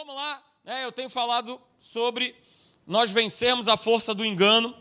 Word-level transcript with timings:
vamos 0.00 0.14
lá. 0.14 0.42
É, 0.64 0.84
eu 0.86 0.92
tenho 0.92 1.10
falado 1.10 1.60
sobre 1.78 2.34
nós 2.86 3.10
vencermos 3.10 3.68
a 3.68 3.76
força 3.76 4.14
do 4.14 4.24
engano. 4.24 4.74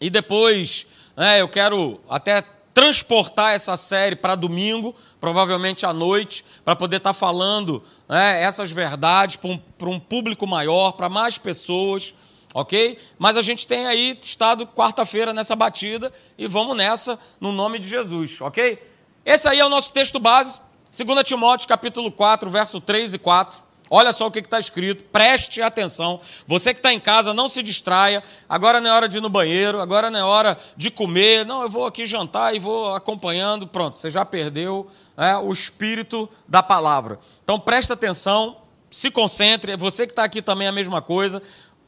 E 0.00 0.08
depois, 0.08 0.86
é, 1.16 1.40
eu 1.40 1.48
quero 1.48 2.00
até 2.08 2.40
transportar 2.72 3.54
essa 3.54 3.76
série 3.76 4.14
para 4.14 4.36
domingo, 4.36 4.94
provavelmente 5.20 5.84
à 5.84 5.92
noite, 5.92 6.44
para 6.64 6.76
poder 6.76 6.98
estar 6.98 7.10
tá 7.10 7.18
falando 7.18 7.82
né, 8.08 8.40
essas 8.40 8.70
verdades 8.70 9.34
para 9.34 9.48
um, 9.50 9.60
um 9.90 9.98
público 9.98 10.46
maior, 10.46 10.92
para 10.92 11.08
mais 11.08 11.36
pessoas, 11.36 12.14
ok? 12.54 12.96
Mas 13.18 13.36
a 13.36 13.42
gente 13.42 13.66
tem 13.66 13.84
aí 13.84 14.16
estado 14.22 14.64
quarta-feira 14.64 15.32
nessa 15.32 15.56
batida 15.56 16.12
e 16.38 16.46
vamos 16.46 16.76
nessa 16.76 17.18
no 17.40 17.50
nome 17.50 17.80
de 17.80 17.88
Jesus, 17.88 18.40
ok? 18.40 18.80
Esse 19.24 19.48
aí 19.48 19.58
é 19.58 19.66
o 19.66 19.68
nosso 19.68 19.92
texto 19.92 20.20
base, 20.20 20.60
2 20.96 21.24
Timóteo 21.24 21.66
capítulo 21.66 22.12
4, 22.12 22.48
verso 22.48 22.80
3 22.80 23.14
e 23.14 23.18
4. 23.18 23.63
Olha 23.96 24.12
só 24.12 24.26
o 24.26 24.30
que 24.30 24.40
está 24.40 24.58
escrito, 24.58 25.04
preste 25.04 25.62
atenção. 25.62 26.20
Você 26.48 26.74
que 26.74 26.80
está 26.80 26.92
em 26.92 26.98
casa, 26.98 27.32
não 27.32 27.48
se 27.48 27.62
distraia. 27.62 28.24
Agora 28.48 28.80
não 28.80 28.90
é 28.90 28.92
hora 28.92 29.08
de 29.08 29.18
ir 29.18 29.20
no 29.20 29.30
banheiro, 29.30 29.80
agora 29.80 30.10
não 30.10 30.18
é 30.18 30.24
hora 30.24 30.58
de 30.76 30.90
comer. 30.90 31.46
Não, 31.46 31.62
eu 31.62 31.70
vou 31.70 31.86
aqui 31.86 32.04
jantar 32.04 32.56
e 32.56 32.58
vou 32.58 32.92
acompanhando. 32.92 33.68
Pronto, 33.68 33.96
você 33.96 34.10
já 34.10 34.24
perdeu 34.24 34.90
é, 35.16 35.36
o 35.36 35.52
espírito 35.52 36.28
da 36.48 36.60
palavra. 36.60 37.20
Então 37.44 37.56
preste 37.60 37.92
atenção, 37.92 38.56
se 38.90 39.12
concentre. 39.12 39.76
Você 39.76 40.08
que 40.08 40.12
está 40.12 40.24
aqui 40.24 40.42
também 40.42 40.66
é 40.66 40.70
a 40.70 40.72
mesma 40.72 41.00
coisa. 41.00 41.40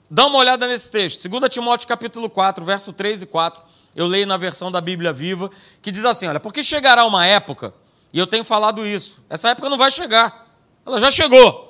Dá 0.09 0.27
uma 0.27 0.39
olhada 0.39 0.69
nesse 0.69 0.89
texto, 0.89 1.29
2 1.29 1.51
Timóteo 1.51 1.89
capítulo 1.89 2.31
4, 2.31 2.65
verso 2.65 2.93
3 2.93 3.23
e 3.23 3.27
4. 3.27 3.61
Eu 3.97 4.07
leio 4.07 4.29
na 4.29 4.37
versão 4.37 4.71
da 4.71 4.81
Bíblia 4.81 5.13
Viva, 5.13 5.51
que 5.83 5.91
diz 5.91 6.05
assim: 6.05 6.29
olha, 6.29 6.39
porque 6.39 6.63
chegará 6.63 7.05
uma 7.05 7.27
época, 7.27 7.75
e 8.13 8.19
eu 8.21 8.29
tenho 8.29 8.45
falado 8.45 8.87
isso, 8.87 9.25
essa 9.29 9.49
época 9.49 9.69
não 9.69 9.77
vai 9.77 9.91
chegar, 9.91 10.47
ela 10.87 11.01
já 11.01 11.11
chegou. 11.11 11.66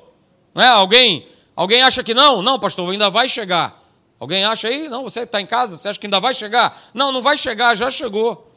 Não 0.57 0.63
é? 0.63 0.69
Alguém, 0.69 1.29
alguém 1.55 1.83
acha 1.83 2.03
que 2.03 2.15
não? 2.15 2.41
Não, 2.41 2.59
pastor, 2.59 2.91
ainda 2.91 3.11
vai 3.11 3.29
chegar. 3.29 3.79
Alguém 4.19 4.43
acha 4.43 4.69
aí? 4.69 4.89
Não, 4.89 5.03
você 5.03 5.21
está 5.21 5.39
em 5.39 5.45
casa, 5.45 5.77
você 5.77 5.91
acha 5.91 6.01
que 6.01 6.07
ainda 6.07 6.19
vai 6.19 6.33
chegar? 6.33 6.89
Não, 6.95 7.13
não 7.13 7.21
vai 7.21 7.37
chegar, 7.37 7.75
já 7.75 7.91
chegou. 7.91 8.51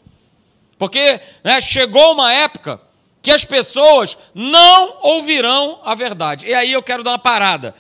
Porque 0.78 1.20
né, 1.44 1.60
chegou 1.60 2.14
uma 2.14 2.32
época 2.32 2.80
que 3.22 3.30
as 3.30 3.44
pessoas 3.44 4.18
não 4.34 4.96
ouvirão 5.02 5.82
a 5.84 5.94
verdade. 5.94 6.48
E 6.48 6.54
aí 6.54 6.72
eu 6.72 6.82
quero 6.82 7.04
dar 7.04 7.12
uma 7.12 7.20
parada. 7.20 7.76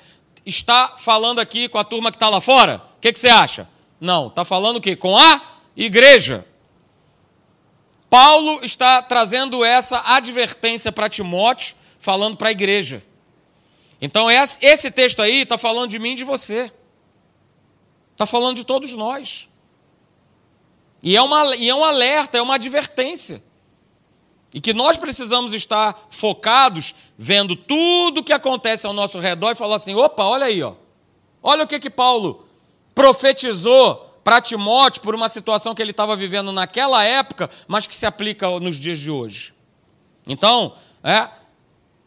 Está 0.46 0.96
falando 0.98 1.40
aqui 1.40 1.70
com 1.70 1.78
a 1.78 1.86
turma 1.86 2.12
que 2.12 2.18
está 2.18 2.28
lá 2.28 2.42
fora? 2.42 2.82
O 2.98 3.00
que, 3.00 3.14
que 3.14 3.20
você 3.20 3.30
acha? 3.30 3.70
Não, 4.02 4.28
está 4.28 4.44
falando 4.44 4.76
o 4.76 4.82
quê? 4.82 4.98
Com 4.98 5.18
a 5.18 5.42
igreja. 5.78 6.46
Paulo 8.10 8.60
está 8.66 9.02
trazendo 9.02 9.64
essa 9.64 10.04
advertência 10.06 10.92
para 10.92 11.08
Timóteo, 11.08 11.78
falando 12.02 12.36
para 12.36 12.50
a 12.50 12.52
igreja. 12.52 13.02
Então, 14.02 14.28
esse 14.32 14.92
texto 14.92 15.22
aí 15.22 15.42
está 15.42 15.58
falando 15.58 15.90
de 15.90 16.00
mim 16.00 16.12
e 16.12 16.16
de 16.16 16.24
você. 16.24 16.72
Está 18.14 18.26
falando 18.26 18.56
de 18.56 18.64
todos 18.64 18.94
nós. 18.94 19.50
E 21.02 21.16
é, 21.16 21.22
uma, 21.22 21.56
e 21.56 21.70
é 21.70 21.76
um 21.76 21.84
alerta, 21.84 22.38
é 22.38 22.42
uma 22.42 22.56
advertência. 22.56 23.44
E 24.54 24.60
que 24.60 24.74
nós 24.74 24.98
precisamos 24.98 25.54
estar 25.54 26.08
focados, 26.10 26.96
vendo 27.18 27.56
tudo 27.56 28.20
o 28.20 28.24
que 28.24 28.34
acontece 28.34 28.88
ao 28.88 28.94
nosso 28.94 29.20
redor 29.20 29.52
e 29.52 29.56
falar 29.56 29.76
assim: 29.76 29.96
opa, 29.96 30.24
olha 30.24 30.48
aí, 30.48 30.62
ó. 30.64 30.74
olha 31.42 31.64
o 31.64 31.68
que, 31.68 31.80
que 31.80 31.90
Paulo 31.90 32.48
profetizou 32.96 34.20
para 34.24 34.42
Timóteo 34.42 35.02
por 35.02 35.16
uma 35.16 35.30
situação 35.30 35.74
que 35.74 35.82
ele 35.82 35.92
estava 35.92 36.16
vivendo 36.16 36.52
naquela 36.52 37.04
época, 37.04 37.50
mas 37.68 37.88
que 37.88 37.96
se 37.96 38.06
aplica 38.06 38.60
nos 38.60 38.78
dias 38.78 38.98
de 38.98 39.12
hoje. 39.12 39.54
Então, 40.28 40.76
é, 41.04 41.30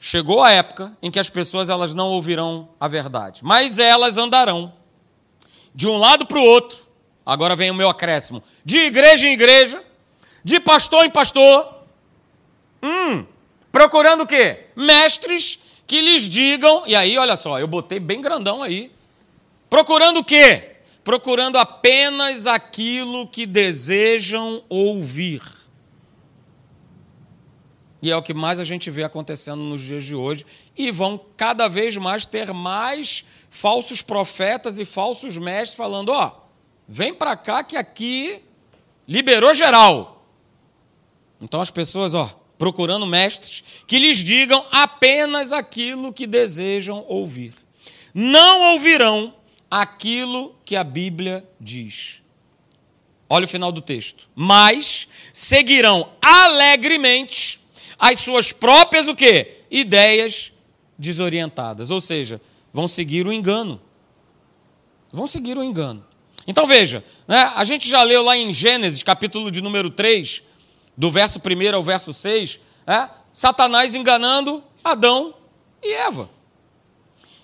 Chegou 0.04 0.42
a 0.42 0.50
época 0.50 0.98
em 1.00 1.12
que 1.12 1.20
as 1.20 1.30
pessoas 1.30 1.68
elas 1.68 1.94
não 1.94 2.08
ouvirão 2.08 2.70
a 2.80 2.88
verdade, 2.88 3.40
mas 3.44 3.78
elas 3.78 4.16
andarão 4.16 4.72
de 5.72 5.86
um 5.86 5.96
lado 5.96 6.26
para 6.26 6.40
o 6.40 6.44
outro. 6.44 6.88
Agora 7.24 7.54
vem 7.54 7.70
o 7.70 7.74
meu 7.74 7.88
acréscimo: 7.88 8.42
de 8.64 8.78
igreja 8.78 9.28
em 9.28 9.34
igreja, 9.34 9.80
de 10.42 10.58
pastor 10.58 11.04
em 11.04 11.10
pastor. 11.10 11.84
Hum, 12.82 13.24
procurando 13.70 14.22
o 14.22 14.26
quê? 14.26 14.64
Mestres 14.74 15.60
que 15.86 16.00
lhes 16.00 16.28
digam. 16.28 16.82
E 16.84 16.96
aí, 16.96 17.16
olha 17.16 17.36
só, 17.36 17.60
eu 17.60 17.68
botei 17.68 18.00
bem 18.00 18.20
grandão 18.20 18.60
aí. 18.60 18.90
Procurando 19.70 20.18
o 20.18 20.24
quê? 20.24 20.78
Procurando 21.04 21.58
apenas 21.58 22.48
aquilo 22.48 23.28
que 23.28 23.46
desejam 23.46 24.64
ouvir. 24.68 25.61
E 28.02 28.10
é 28.10 28.16
o 28.16 28.22
que 28.22 28.34
mais 28.34 28.58
a 28.58 28.64
gente 28.64 28.90
vê 28.90 29.04
acontecendo 29.04 29.62
nos 29.62 29.80
dias 29.80 30.02
de 30.02 30.14
hoje. 30.14 30.44
E 30.76 30.90
vão 30.90 31.20
cada 31.36 31.68
vez 31.68 31.96
mais 31.96 32.26
ter 32.26 32.52
mais 32.52 33.24
falsos 33.48 34.02
profetas 34.02 34.80
e 34.80 34.84
falsos 34.84 35.38
mestres 35.38 35.76
falando: 35.76 36.10
ó, 36.10 36.32
vem 36.88 37.14
para 37.14 37.36
cá 37.36 37.62
que 37.62 37.76
aqui 37.76 38.42
liberou 39.06 39.54
geral. 39.54 40.26
Então 41.40 41.60
as 41.60 41.70
pessoas, 41.70 42.12
ó, 42.12 42.28
procurando 42.58 43.06
mestres 43.06 43.62
que 43.86 44.00
lhes 44.00 44.18
digam 44.18 44.64
apenas 44.72 45.52
aquilo 45.52 46.12
que 46.12 46.26
desejam 46.26 47.04
ouvir. 47.08 47.54
Não 48.12 48.72
ouvirão 48.72 49.32
aquilo 49.70 50.56
que 50.64 50.74
a 50.74 50.82
Bíblia 50.82 51.48
diz. 51.60 52.20
Olha 53.28 53.46
o 53.46 53.48
final 53.48 53.72
do 53.72 53.80
texto. 53.80 54.28
Mas 54.34 55.08
seguirão 55.32 56.12
alegremente 56.20 57.61
as 58.02 58.18
suas 58.18 58.52
próprias 58.52 59.06
o 59.06 59.14
quê? 59.14 59.58
Ideias 59.70 60.50
desorientadas, 60.98 61.88
ou 61.88 62.00
seja, 62.00 62.40
vão 62.72 62.88
seguir 62.88 63.28
o 63.28 63.32
engano. 63.32 63.80
Vão 65.12 65.28
seguir 65.28 65.56
o 65.56 65.62
engano. 65.62 66.04
Então 66.44 66.66
veja, 66.66 67.04
né, 67.28 67.52
a 67.54 67.62
gente 67.62 67.88
já 67.88 68.02
leu 68.02 68.24
lá 68.24 68.36
em 68.36 68.52
Gênesis, 68.52 69.04
capítulo 69.04 69.52
de 69.52 69.60
número 69.60 69.88
3, 69.88 70.42
do 70.96 71.12
verso 71.12 71.38
1 71.38 71.76
ao 71.76 71.82
verso 71.84 72.12
6, 72.12 72.58
né, 72.84 73.08
Satanás 73.32 73.94
enganando 73.94 74.64
Adão 74.82 75.32
e 75.80 75.92
Eva. 75.92 76.28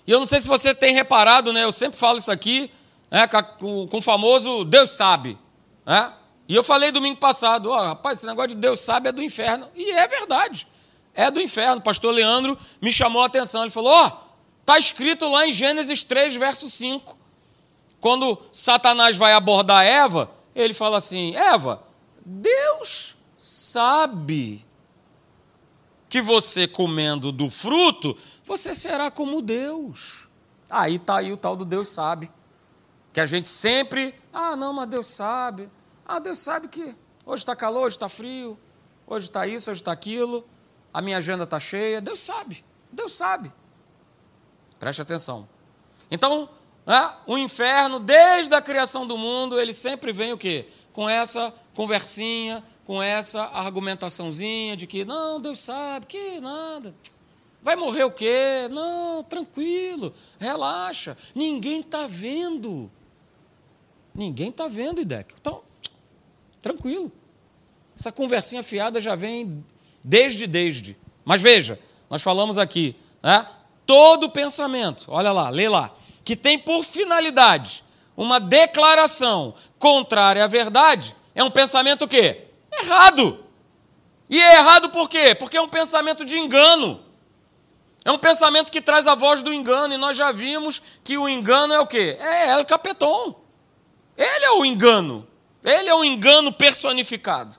E 0.05 0.11
eu 0.11 0.19
não 0.19 0.25
sei 0.25 0.41
se 0.41 0.47
você 0.49 0.75
tem 0.75 0.93
reparado, 0.93 1.53
né, 1.53 1.63
eu 1.63 1.71
sempre 1.71 1.97
falo 1.97 2.17
isso 2.17 2.33
aqui, 2.33 2.69
né, 3.09 3.25
com, 3.27 3.87
com 3.87 3.97
o 3.99 4.01
famoso 4.01 4.65
Deus 4.65 4.89
sabe. 4.89 5.37
Né? 5.85 6.11
E 6.49 6.55
eu 6.55 6.63
falei 6.63 6.91
domingo 6.91 7.19
passado, 7.19 7.69
ó, 7.69 7.79
oh, 7.79 7.85
rapaz, 7.85 8.17
esse 8.17 8.25
negócio 8.25 8.49
de 8.49 8.55
Deus 8.55 8.79
sabe 8.79 9.07
é 9.07 9.11
do 9.11 9.21
inferno. 9.21 9.69
E 9.75 9.91
é 9.91 10.07
verdade. 10.07 10.67
É 11.13 11.29
do 11.29 11.39
inferno. 11.39 11.79
Pastor 11.79 12.11
Leandro 12.11 12.57
me 12.81 12.91
chamou 12.91 13.21
a 13.21 13.27
atenção. 13.27 13.61
Ele 13.61 13.69
falou: 13.69 13.91
Ó, 13.91 14.07
oh, 14.07 14.11
está 14.61 14.79
escrito 14.79 15.29
lá 15.29 15.45
em 15.45 15.51
Gênesis 15.51 16.03
3, 16.03 16.35
verso 16.37 16.67
5. 16.67 17.15
Quando 18.01 18.41
Satanás 18.51 19.15
vai 19.15 19.33
abordar 19.33 19.85
Eva, 19.85 20.31
ele 20.55 20.73
fala 20.73 20.97
assim: 20.97 21.35
Eva, 21.35 21.83
Deus 22.25 23.15
sabe 23.37 24.65
que 26.09 26.19
você 26.19 26.67
comendo 26.67 27.31
do 27.31 27.51
fruto, 27.51 28.17
você 28.43 28.73
será 28.73 29.11
como 29.11 29.39
Deus. 29.39 30.27
Aí 30.67 30.95
está 30.95 31.17
aí 31.17 31.31
o 31.31 31.37
tal 31.37 31.55
do 31.55 31.63
Deus 31.63 31.89
sabe. 31.89 32.31
Que 33.13 33.19
a 33.19 33.27
gente 33.27 33.49
sempre, 33.49 34.15
ah, 34.33 34.55
não, 34.55 34.73
mas 34.73 34.87
Deus 34.87 35.05
sabe. 35.05 35.69
Ah, 36.11 36.17
Deus 36.17 36.39
sabe 36.39 36.67
que 36.67 36.95
hoje 37.23 37.43
está 37.43 37.55
calor, 37.55 37.83
hoje 37.83 37.95
está 37.95 38.09
frio, 38.09 38.57
hoje 39.05 39.27
está 39.27 39.45
isso, 39.45 39.69
hoje 39.69 39.79
está 39.79 39.91
aquilo, 39.91 40.43
a 40.91 41.03
minha 41.03 41.19
agenda 41.19 41.43
está 41.43 41.59
cheia. 41.59 42.01
Deus 42.01 42.19
sabe, 42.19 42.65
Deus 42.91 43.13
sabe. 43.13 43.53
Preste 44.79 45.03
atenção. 45.03 45.47
Então, 46.09 46.49
né, 46.83 47.13
o 47.27 47.37
inferno, 47.37 47.99
desde 47.99 48.55
a 48.55 48.59
criação 48.59 49.05
do 49.05 49.19
mundo, 49.19 49.59
ele 49.59 49.71
sempre 49.71 50.11
vem 50.11 50.33
o 50.33 50.37
quê? 50.37 50.67
Com 50.91 51.07
essa 51.07 51.53
conversinha, 51.75 52.63
com 52.85 53.03
essa 53.03 53.43
argumentaçãozinha 53.43 54.75
de 54.75 54.87
que, 54.87 55.05
não, 55.05 55.39
Deus 55.39 55.59
sabe, 55.59 56.07
que 56.07 56.41
nada. 56.41 56.95
Vai 57.61 57.75
morrer 57.75 58.05
o 58.05 58.11
quê? 58.11 58.67
Não, 58.71 59.23
tranquilo, 59.23 60.15
relaxa. 60.39 61.15
Ninguém 61.35 61.81
está 61.81 62.07
vendo. 62.07 62.89
Ninguém 64.11 64.49
está 64.49 64.67
vendo, 64.67 64.99
Ideco. 64.99 65.35
Então, 65.39 65.68
Tranquilo. 66.61 67.11
Essa 67.97 68.11
conversinha 68.11 68.63
fiada 68.63 68.99
já 69.01 69.15
vem 69.15 69.63
desde 70.03 70.47
desde. 70.47 70.97
Mas 71.25 71.41
veja, 71.41 71.79
nós 72.09 72.21
falamos 72.21 72.57
aqui, 72.57 72.95
né? 73.21 73.45
Todo 73.85 74.29
pensamento, 74.29 75.05
olha 75.07 75.31
lá, 75.31 75.49
lê 75.49 75.67
lá, 75.67 75.93
que 76.23 76.35
tem 76.35 76.59
por 76.59 76.83
finalidade 76.83 77.83
uma 78.15 78.39
declaração 78.39 79.53
contrária 79.77 80.43
à 80.43 80.47
verdade, 80.47 81.15
é 81.33 81.43
um 81.43 81.49
pensamento 81.49 82.03
o 82.03 82.07
quê? 82.07 82.45
Errado. 82.71 83.45
E 84.29 84.39
é 84.39 84.55
errado 84.57 84.89
por 84.89 85.09
quê? 85.09 85.33
Porque 85.33 85.57
é 85.57 85.61
um 85.61 85.69
pensamento 85.69 86.23
de 86.23 86.37
engano. 86.37 87.01
É 88.05 88.11
um 88.11 88.17
pensamento 88.17 88.71
que 88.71 88.81
traz 88.81 89.07
a 89.07 89.15
voz 89.15 89.41
do 89.41 89.53
engano, 89.53 89.93
e 89.93 89.97
nós 89.97 90.15
já 90.15 90.31
vimos 90.31 90.81
que 91.03 91.17
o 91.17 91.27
engano 91.27 91.73
é 91.73 91.79
o 91.79 91.87
quê? 91.87 92.17
É 92.19 92.51
El 92.51 92.65
Capeton. 92.65 93.35
Ele 94.17 94.45
é 94.45 94.51
o 94.51 94.65
engano. 94.65 95.27
Ele 95.63 95.89
é 95.89 95.95
um 95.95 96.03
engano 96.03 96.51
personificado. 96.51 97.57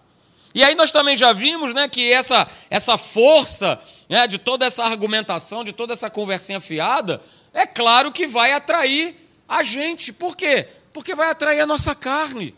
E 0.54 0.64
aí 0.64 0.74
nós 0.74 0.90
também 0.90 1.14
já 1.14 1.32
vimos 1.32 1.72
né, 1.72 1.88
que 1.88 2.12
essa, 2.12 2.48
essa 2.68 2.98
força 2.98 3.80
né, 4.08 4.26
de 4.26 4.38
toda 4.38 4.66
essa 4.66 4.84
argumentação, 4.84 5.62
de 5.62 5.72
toda 5.72 5.92
essa 5.92 6.10
conversinha 6.10 6.60
fiada, 6.60 7.22
é 7.52 7.66
claro 7.66 8.10
que 8.10 8.26
vai 8.26 8.52
atrair 8.52 9.16
a 9.48 9.62
gente. 9.62 10.12
Por 10.12 10.36
quê? 10.36 10.68
Porque 10.92 11.14
vai 11.14 11.30
atrair 11.30 11.60
a 11.60 11.66
nossa 11.66 11.94
carne. 11.94 12.54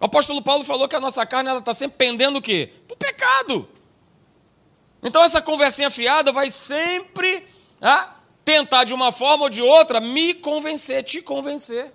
O 0.00 0.04
apóstolo 0.04 0.42
Paulo 0.42 0.64
falou 0.64 0.88
que 0.88 0.96
a 0.96 1.00
nossa 1.00 1.24
carne 1.24 1.50
está 1.56 1.72
sempre 1.72 1.96
pendendo 1.96 2.38
o 2.38 2.42
quê? 2.42 2.70
Para 2.86 2.94
o 2.94 2.98
pecado. 2.98 3.68
Então 5.02 5.22
essa 5.22 5.40
conversinha 5.40 5.90
fiada 5.90 6.32
vai 6.32 6.50
sempre 6.50 7.46
ah, 7.80 8.16
tentar, 8.44 8.84
de 8.84 8.92
uma 8.92 9.10
forma 9.10 9.44
ou 9.44 9.50
de 9.50 9.62
outra, 9.62 10.00
me 10.00 10.34
convencer, 10.34 11.02
te 11.02 11.22
convencer. 11.22 11.92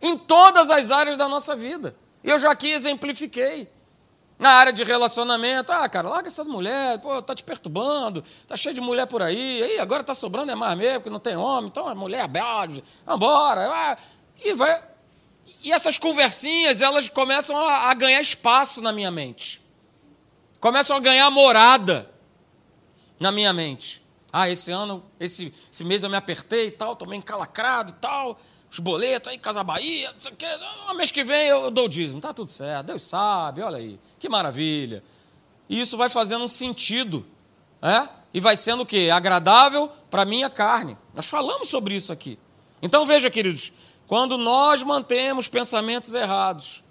Em 0.00 0.18
todas 0.18 0.68
as 0.70 0.90
áreas 0.90 1.16
da 1.16 1.28
nossa 1.28 1.54
vida. 1.54 1.94
Eu 2.22 2.38
já 2.38 2.50
aqui 2.50 2.70
exemplifiquei. 2.70 3.68
Na 4.38 4.50
área 4.50 4.72
de 4.72 4.82
relacionamento, 4.82 5.70
ah, 5.70 5.88
cara, 5.88 6.08
larga 6.08 6.26
essa 6.26 6.42
mulher, 6.42 6.98
pô, 6.98 7.22
tá 7.22 7.32
te 7.32 7.44
perturbando, 7.44 8.24
tá 8.48 8.56
cheio 8.56 8.74
de 8.74 8.80
mulher 8.80 9.06
por 9.06 9.22
aí, 9.22 9.62
aí 9.62 9.78
agora 9.78 10.02
tá 10.02 10.14
sobrando 10.14 10.50
é 10.50 10.54
mais 10.56 10.76
mesmo, 10.76 10.98
porque 10.98 11.10
não 11.10 11.20
tem 11.20 11.36
homem, 11.36 11.68
então 11.68 11.86
a 11.86 11.94
mulher 11.94 12.24
é 12.24 12.28
bela, 12.28 12.66
vambora, 13.06 13.70
ah, 13.72 13.96
e 14.44 14.52
vai. 14.52 14.82
E 15.62 15.70
essas 15.70 15.96
conversinhas, 15.96 16.80
elas 16.82 17.08
começam 17.08 17.56
a, 17.56 17.90
a 17.90 17.94
ganhar 17.94 18.20
espaço 18.20 18.80
na 18.80 18.92
minha 18.92 19.12
mente. 19.12 19.62
Começam 20.58 20.96
a 20.96 21.00
ganhar 21.00 21.30
morada 21.30 22.10
na 23.20 23.30
minha 23.30 23.52
mente. 23.52 24.02
Ah, 24.32 24.48
esse 24.48 24.72
ano, 24.72 25.04
esse, 25.20 25.52
esse 25.70 25.84
mês 25.84 26.02
eu 26.02 26.10
me 26.10 26.16
apertei 26.16 26.68
e 26.68 26.70
tal, 26.70 26.96
tomei 26.96 27.18
encalacrado 27.18 27.90
e 27.90 27.94
tal, 28.00 28.40
os 28.72 28.78
boletos 28.78 29.30
aí, 29.30 29.38
Casa 29.38 29.62
Bahia, 29.62 30.12
não 30.12 30.20
sei 30.20 30.32
o 30.32 30.36
quê. 30.36 30.46
No 30.88 30.94
mês 30.94 31.10
que 31.10 31.22
vem 31.22 31.46
eu, 31.46 31.64
eu 31.64 31.70
dou 31.70 31.84
o 31.84 31.88
dízimo, 31.88 32.22
tá 32.22 32.32
tudo 32.32 32.50
certo, 32.50 32.86
Deus 32.86 33.04
sabe, 33.04 33.60
olha 33.60 33.76
aí, 33.76 34.00
que 34.18 34.30
maravilha. 34.30 35.04
E 35.68 35.78
isso 35.78 35.94
vai 35.94 36.08
fazendo 36.08 36.42
um 36.42 36.48
sentido, 36.48 37.26
é? 37.82 38.08
E 38.32 38.40
vai 38.40 38.56
sendo 38.56 38.82
o 38.82 38.86
quê? 38.86 39.10
Agradável 39.12 39.90
para 40.10 40.22
a 40.22 40.24
minha 40.24 40.48
carne. 40.48 40.96
Nós 41.14 41.26
falamos 41.26 41.68
sobre 41.68 41.94
isso 41.94 42.10
aqui. 42.10 42.38
Então 42.80 43.04
veja, 43.04 43.28
queridos, 43.28 43.74
quando 44.06 44.38
nós 44.38 44.82
mantemos 44.82 45.48
pensamentos 45.48 46.14
errados 46.14 46.82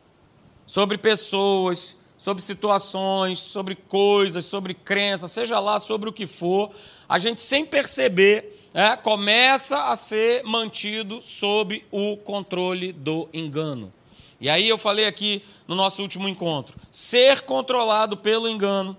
sobre 0.68 1.00
pessoas, 1.00 1.98
sobre 2.16 2.44
situações, 2.44 3.40
sobre 3.40 3.74
coisas, 3.74 4.46
sobre 4.46 4.76
crenças, 4.76 5.32
seja 5.32 5.60
lá 5.60 5.80
sobre 5.80 6.08
o 6.08 6.14
que 6.14 6.28
for, 6.28 6.70
a 7.10 7.18
gente 7.18 7.42
sem 7.42 7.66
perceber 7.66 8.61
é, 8.74 8.96
começa 8.96 9.86
a 9.86 9.96
ser 9.96 10.44
mantido 10.44 11.22
sob 11.22 11.86
o 11.92 12.18
controle 12.18 12.92
do 12.92 13.28
engano. 13.34 13.92
E 14.40 14.50
aí 14.50 14.68
eu 14.68 14.78
falei 14.78 15.06
aqui 15.06 15.44
no 15.68 15.76
nosso 15.76 16.02
último 16.02 16.28
encontro: 16.28 16.78
ser 16.92 17.42
controlado 17.42 18.18
pelo 18.18 18.50
engano 18.50 18.96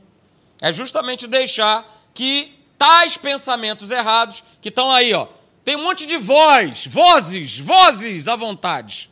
é 0.60 0.72
justamente 0.72 1.26
deixar 1.26 1.84
que 2.14 2.52
tais 2.76 3.16
pensamentos 3.16 3.90
errados, 3.90 4.44
que 4.60 4.68
estão 4.68 4.90
aí, 4.90 5.14
ó, 5.14 5.26
tem 5.64 5.76
um 5.76 5.84
monte 5.84 6.06
de 6.06 6.18
voz, 6.18 6.86
vozes, 6.86 7.58
vozes 7.58 8.28
à 8.28 8.36
vontade. 8.36 9.10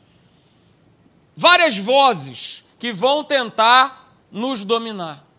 Várias 1.37 1.77
vozes 1.79 2.65
que 2.79 2.93
vão 2.93 3.25
tentar 3.25 4.15
nos 4.31 4.65
dominar 4.65 5.30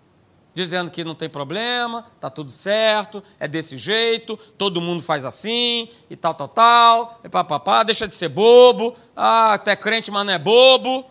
dizendo 0.54 0.92
que 0.92 1.04
não 1.04 1.16
tem 1.16 1.30
problema, 1.30 2.06
tá 2.20 2.30
tudo 2.30 2.52
certo, 2.52 3.24
é 3.40 3.48
desse 3.48 3.78
jeito, 3.78 4.36
todo 4.58 4.82
mundo 4.82 5.02
faz 5.02 5.24
assim, 5.24 5.90
e 6.10 6.16
tal, 6.16 6.34
tal, 6.34 6.48
tal, 6.48 7.22
e 7.24 7.30
papapá, 7.30 7.84
deixa 7.84 8.08
de 8.08 8.16
ser 8.16 8.30
bobo, 8.30 8.96
ah, 9.16 9.54
até 9.54 9.76
crente, 9.76 10.12
mas 10.12 10.26
não 10.26 10.34
é 10.34 10.40
bobo. 10.40 11.06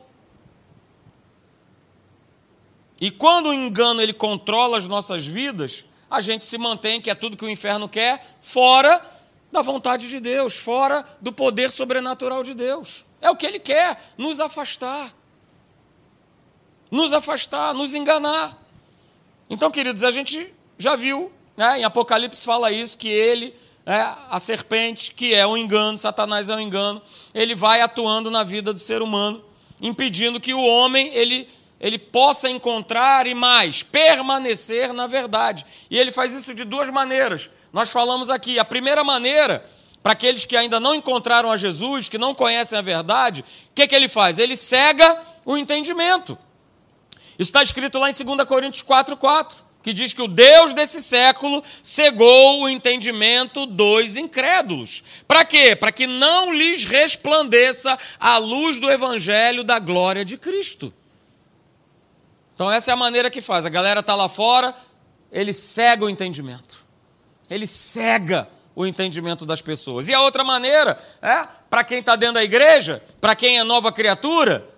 E 3.01 3.11
quando 3.11 3.49
o 3.49 3.55
engano 3.55 4.03
ele 4.03 4.13
controla 4.13 4.77
as 4.77 4.87
nossas 4.87 5.27
vidas, 5.27 5.87
a 6.11 6.21
gente 6.21 6.45
se 6.45 6.59
mantém, 6.59 7.01
que 7.01 7.09
é 7.09 7.15
tudo 7.15 7.37
que 7.37 7.45
o 7.45 7.49
inferno 7.49 7.89
quer, 7.89 8.37
fora 8.43 9.01
da 9.51 9.63
vontade 9.63 10.09
de 10.09 10.21
Deus, 10.21 10.59
fora 10.59 11.05
do 11.21 11.33
poder 11.33 11.71
sobrenatural 11.71 12.43
de 12.43 12.53
Deus. 12.53 13.07
É 13.21 13.31
o 13.31 13.37
que 13.37 13.47
ele 13.47 13.59
quer, 13.59 14.13
nos 14.19 14.39
afastar. 14.39 15.15
Nos 16.91 17.13
afastar, 17.13 17.73
nos 17.73 17.95
enganar. 17.95 18.59
Então, 19.51 19.69
queridos, 19.69 20.05
a 20.05 20.13
gente 20.13 20.55
já 20.79 20.95
viu, 20.95 21.33
né, 21.57 21.81
em 21.81 21.85
Apocalipse 21.85 22.45
fala 22.45 22.71
isso, 22.71 22.97
que 22.97 23.09
ele, 23.09 23.53
é, 23.85 23.95
a 24.31 24.39
serpente, 24.39 25.13
que 25.13 25.35
é 25.35 25.45
um 25.45 25.57
engano, 25.57 25.99
Satanás 25.99 26.49
é 26.49 26.55
um 26.55 26.61
engano, 26.61 27.03
ele 27.35 27.57
vai 27.57 27.81
atuando 27.81 28.31
na 28.31 28.45
vida 28.45 28.73
do 28.73 28.79
ser 28.79 29.03
humano, 29.03 29.45
impedindo 29.83 30.39
que 30.39 30.55
o 30.55 30.63
homem 30.63 31.13
ele, 31.13 31.49
ele 31.81 31.99
possa 31.99 32.49
encontrar 32.49 33.27
e 33.27 33.35
mais, 33.35 33.83
permanecer 33.83 34.93
na 34.93 35.09
verdade. 35.09 35.67
E 35.91 35.99
ele 35.99 36.13
faz 36.13 36.33
isso 36.33 36.55
de 36.55 36.65
duas 36.65 36.89
maneiras. 36.89 37.51
Nós 37.73 37.91
falamos 37.91 38.31
aqui, 38.31 38.57
a 38.57 38.65
primeira 38.65 39.03
maneira, 39.03 39.67
para 40.01 40.13
aqueles 40.13 40.45
que 40.45 40.57
ainda 40.57 40.79
não 40.79 40.95
encontraram 40.95 41.51
a 41.51 41.57
Jesus, 41.57 42.09
que 42.09 42.19
não 42.19 42.37
conhecem 42.37 42.79
a 42.79 42.83
verdade, 42.83 43.41
o 43.41 43.75
que, 43.75 43.89
que 43.89 43.97
ele 43.97 44.09
faz? 44.09 44.39
Ele 44.39 44.55
cega 44.55 45.21
o 45.45 45.57
entendimento. 45.57 46.39
Isso 47.41 47.49
está 47.49 47.63
escrito 47.63 47.99
lá 47.99 48.11
em 48.11 48.13
2 48.13 48.47
Coríntios 48.47 48.83
4, 48.83 49.17
4, 49.17 49.65
que 49.83 49.95
diz 49.95 50.13
que 50.13 50.21
o 50.21 50.29
Deus 50.29 50.75
desse 50.75 51.03
século 51.03 51.65
cegou 51.83 52.61
o 52.61 52.69
entendimento 52.69 53.65
dos 53.65 54.19
incrédulos. 54.19 55.03
Para 55.27 55.43
quê? 55.43 55.75
Para 55.75 55.91
que 55.91 56.07
não 56.07 56.53
lhes 56.53 56.85
resplandeça 56.85 57.99
a 58.19 58.37
luz 58.37 58.79
do 58.79 58.91
evangelho 58.91 59.65
da 59.65 59.79
glória 59.79 60.23
de 60.23 60.37
Cristo. 60.37 60.93
Então, 62.55 62.71
essa 62.71 62.91
é 62.91 62.93
a 62.93 62.97
maneira 62.97 63.31
que 63.31 63.41
faz. 63.41 63.65
A 63.65 63.71
galera 63.71 64.01
está 64.01 64.15
lá 64.15 64.29
fora, 64.29 64.75
ele 65.33 65.55
cega 65.55 66.05
o 66.05 66.11
entendimento. 66.11 66.85
Ele 67.49 67.67
cega 67.67 68.51
o 68.77 68.85
entendimento 68.85 69.47
das 69.47 69.63
pessoas. 69.63 70.09
E 70.09 70.13
a 70.13 70.21
outra 70.21 70.45
maneira, 70.45 71.03
é, 71.23 71.49
para 71.71 71.85
quem 71.85 72.01
está 72.01 72.17
dentro 72.17 72.35
da 72.35 72.45
igreja, 72.45 73.03
para 73.19 73.35
quem 73.35 73.59
é 73.59 73.65
nova 73.65 73.91
criatura, 73.91 74.69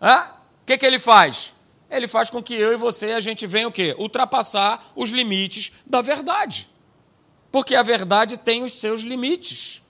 é, 0.00 0.18
o 0.18 0.64
que, 0.64 0.78
que 0.78 0.86
ele 0.86 1.00
faz? 1.00 1.51
Ele 1.92 2.08
faz 2.08 2.30
com 2.30 2.42
que 2.42 2.54
eu 2.54 2.72
e 2.72 2.76
você 2.76 3.12
a 3.12 3.20
gente 3.20 3.46
venha 3.46 3.68
o 3.68 3.72
quê? 3.72 3.94
Ultrapassar 3.98 4.92
os 4.96 5.10
limites 5.10 5.72
da 5.84 6.00
verdade. 6.00 6.68
Porque 7.50 7.74
a 7.74 7.82
verdade 7.82 8.38
tem 8.38 8.64
os 8.64 8.72
seus 8.72 9.02
limites. 9.02 9.82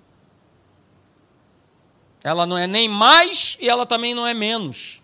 Ela 2.24 2.44
não 2.44 2.58
é 2.58 2.66
nem 2.66 2.88
mais 2.88 3.56
e 3.60 3.68
ela 3.68 3.86
também 3.86 4.14
não 4.14 4.26
é 4.26 4.34
menos. 4.34 5.00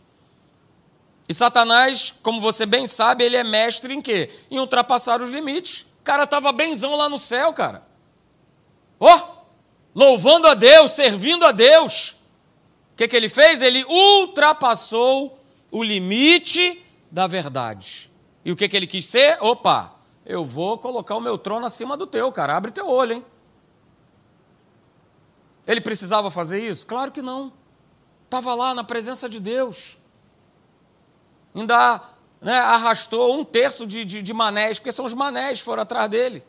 E 1.28 1.34
Satanás, 1.34 2.14
como 2.22 2.40
você 2.40 2.66
bem 2.66 2.86
sabe, 2.86 3.22
ele 3.22 3.36
é 3.36 3.44
mestre 3.44 3.94
em 3.94 4.02
quê? 4.02 4.30
Em 4.50 4.58
ultrapassar 4.58 5.22
os 5.22 5.30
limites. 5.30 5.82
O 6.00 6.04
cara 6.04 6.24
estava 6.24 6.50
benzão 6.52 6.96
lá 6.96 7.08
no 7.08 7.18
céu, 7.18 7.52
cara. 7.52 7.86
Ó, 8.98 9.14
oh, 9.14 9.38
louvando 9.94 10.48
a 10.48 10.54
Deus, 10.54 10.92
servindo 10.92 11.44
a 11.44 11.52
Deus. 11.52 12.16
O 12.92 12.96
que, 12.96 13.06
que 13.06 13.14
ele 13.14 13.28
fez? 13.28 13.62
Ele 13.62 13.84
ultrapassou 13.84 15.38
o 15.70 15.82
limite 15.82 16.82
da 17.10 17.26
verdade. 17.26 18.10
E 18.44 18.52
o 18.52 18.56
que, 18.56 18.68
que 18.68 18.76
ele 18.76 18.86
quis 18.86 19.06
ser? 19.06 19.38
Opa, 19.42 19.94
eu 20.24 20.44
vou 20.44 20.78
colocar 20.78 21.16
o 21.16 21.20
meu 21.20 21.38
trono 21.38 21.66
acima 21.66 21.96
do 21.96 22.06
teu, 22.06 22.30
cara. 22.30 22.56
Abre 22.56 22.70
teu 22.70 22.88
olho, 22.88 23.14
hein? 23.14 23.24
Ele 25.66 25.80
precisava 25.80 26.30
fazer 26.30 26.66
isso? 26.66 26.86
Claro 26.86 27.12
que 27.12 27.20
não. 27.20 27.52
Estava 28.24 28.54
lá 28.54 28.74
na 28.74 28.84
presença 28.84 29.28
de 29.28 29.40
Deus. 29.40 29.98
Ainda 31.54 32.00
né, 32.40 32.58
arrastou 32.58 33.38
um 33.38 33.44
terço 33.44 33.86
de, 33.86 34.04
de, 34.04 34.22
de 34.22 34.32
manés, 34.32 34.78
porque 34.78 34.92
são 34.92 35.04
os 35.04 35.14
manés 35.14 35.58
que 35.58 35.64
foram 35.64 35.82
atrás 35.82 36.10
dele. 36.10 36.42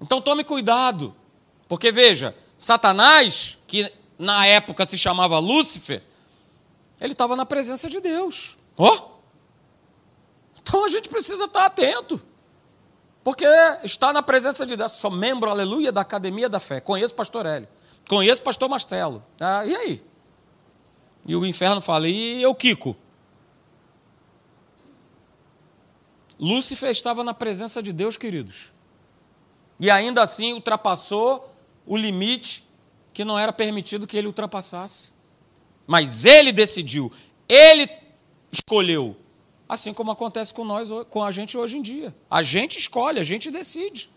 Então 0.00 0.20
tome 0.20 0.44
cuidado, 0.44 1.14
porque 1.68 1.92
veja, 1.92 2.34
Satanás, 2.56 3.58
que 3.66 3.92
na 4.18 4.46
época 4.46 4.86
se 4.86 4.96
chamava 4.96 5.38
Lúcifer, 5.38 6.02
ele 7.00 7.12
estava 7.12 7.34
na 7.34 7.46
presença 7.46 7.88
de 7.88 8.00
Deus. 8.00 8.58
Oh! 8.76 9.10
Então 10.60 10.84
a 10.84 10.88
gente 10.88 11.08
precisa 11.08 11.44
estar 11.44 11.64
atento. 11.64 12.20
Porque 13.24 13.44
está 13.82 14.12
na 14.12 14.22
presença 14.22 14.64
de 14.64 14.76
Deus. 14.76 14.92
Sou 14.92 15.10
membro, 15.10 15.50
aleluia, 15.50 15.92
da 15.92 16.00
Academia 16.00 16.48
da 16.48 16.60
Fé. 16.60 16.80
Conheço 16.80 17.12
o 17.12 17.16
pastor 17.16 17.46
Hélio. 17.46 17.68
Conheço 18.08 18.40
o 18.40 18.44
pastor 18.44 18.68
Marcelo. 18.68 19.22
Ah, 19.38 19.64
e 19.64 19.74
aí? 19.74 20.04
E 21.26 21.36
o 21.36 21.44
inferno 21.44 21.80
fala, 21.80 22.08
e 22.08 22.42
eu, 22.42 22.54
Kiko? 22.54 22.96
Lúcifer 26.38 26.90
estava 26.90 27.22
na 27.22 27.34
presença 27.34 27.82
de 27.82 27.92
Deus, 27.92 28.16
queridos. 28.16 28.72
E 29.78 29.90
ainda 29.90 30.22
assim 30.22 30.54
ultrapassou 30.54 31.54
o 31.86 31.96
limite 31.96 32.66
que 33.12 33.24
não 33.24 33.38
era 33.38 33.52
permitido 33.52 34.06
que 34.06 34.16
ele 34.16 34.26
ultrapassasse. 34.26 35.12
Mas 35.90 36.24
ele 36.24 36.52
decidiu, 36.52 37.10
ele 37.48 37.90
escolheu. 38.52 39.16
Assim 39.68 39.92
como 39.92 40.12
acontece 40.12 40.54
com 40.54 40.64
nós, 40.64 40.88
com 41.10 41.20
a 41.20 41.32
gente 41.32 41.58
hoje 41.58 41.78
em 41.78 41.82
dia. 41.82 42.14
A 42.30 42.44
gente 42.44 42.78
escolhe, 42.78 43.18
a 43.18 43.24
gente 43.24 43.50
decide. 43.50 44.08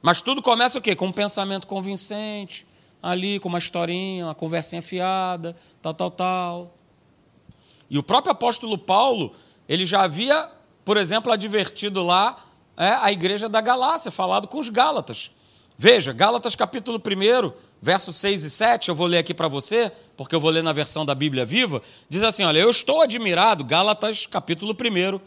Mas 0.00 0.22
tudo 0.22 0.40
começa 0.40 0.78
o 0.78 0.80
quê? 0.80 0.94
Com 0.94 1.06
um 1.06 1.12
pensamento 1.12 1.66
convincente, 1.66 2.64
ali 3.02 3.40
com 3.40 3.48
uma 3.48 3.58
historinha, 3.58 4.26
uma 4.26 4.36
conversinha 4.36 4.80
fiada, 4.80 5.56
tal, 5.82 5.94
tal, 5.94 6.10
tal. 6.12 6.74
E 7.90 7.98
o 7.98 8.02
próprio 8.04 8.30
apóstolo 8.30 8.78
Paulo, 8.78 9.34
ele 9.68 9.84
já 9.84 10.04
havia, 10.04 10.48
por 10.84 10.96
exemplo, 10.96 11.32
advertido 11.32 12.04
lá 12.04 12.38
é, 12.76 12.90
a 12.90 13.10
igreja 13.10 13.48
da 13.48 13.60
Galácia, 13.60 14.12
falado 14.12 14.46
com 14.46 14.60
os 14.60 14.68
Gálatas. 14.68 15.32
Veja, 15.76 16.12
Gálatas 16.12 16.54
capítulo 16.54 17.02
1, 17.04 17.52
versos 17.80 18.16
6 18.16 18.44
e 18.44 18.50
7, 18.50 18.88
eu 18.88 18.94
vou 18.94 19.06
ler 19.06 19.18
aqui 19.18 19.32
para 19.32 19.48
você, 19.48 19.92
porque 20.16 20.34
eu 20.34 20.40
vou 20.40 20.50
ler 20.50 20.62
na 20.62 20.72
versão 20.72 21.06
da 21.06 21.14
Bíblia 21.14 21.46
Viva, 21.46 21.82
diz 22.08 22.22
assim, 22.22 22.44
olha, 22.44 22.58
eu 22.58 22.70
estou 22.70 23.00
admirado, 23.00 23.64
Gálatas 23.64 24.26
capítulo 24.26 24.74
1, 24.74 25.20